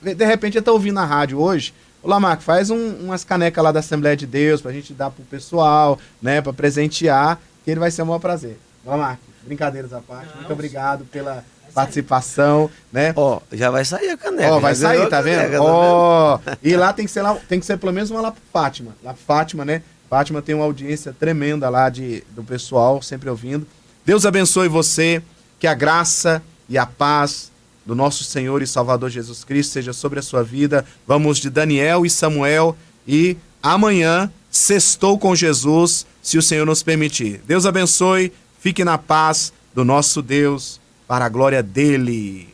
[0.00, 1.74] de repente ele tá ouvindo na rádio hoje.
[2.02, 5.24] Ô Lamarck, faz um, umas canecas lá da Assembleia de Deus pra gente dar pro
[5.24, 6.40] pessoal, né?
[6.40, 8.58] Pra presentear, que ele vai ser um maior prazer.
[8.84, 11.44] Lamarck, brincadeiras à parte, Não, muito obrigado pela
[11.74, 13.12] participação, né?
[13.16, 14.54] Ó, já vai sair a caneca.
[14.54, 15.50] Ó, vai sair, tá vendo?
[15.50, 18.30] Tá Ó, e lá tem que ser lá, tem que ser pelo menos uma lá
[18.30, 18.94] pro Fátima.
[19.02, 19.82] Lá pro Fátima, né?
[20.08, 23.66] Fátima tem uma audiência tremenda lá de, do pessoal, sempre ouvindo.
[24.06, 25.20] Deus abençoe você,
[25.58, 27.50] que a graça e a paz
[27.84, 30.84] do nosso Senhor e Salvador Jesus Cristo seja sobre a sua vida.
[31.06, 37.42] Vamos de Daniel e Samuel e amanhã sextou com Jesus, se o Senhor nos permitir.
[37.46, 42.53] Deus abençoe, fique na paz do nosso Deus para a glória dele.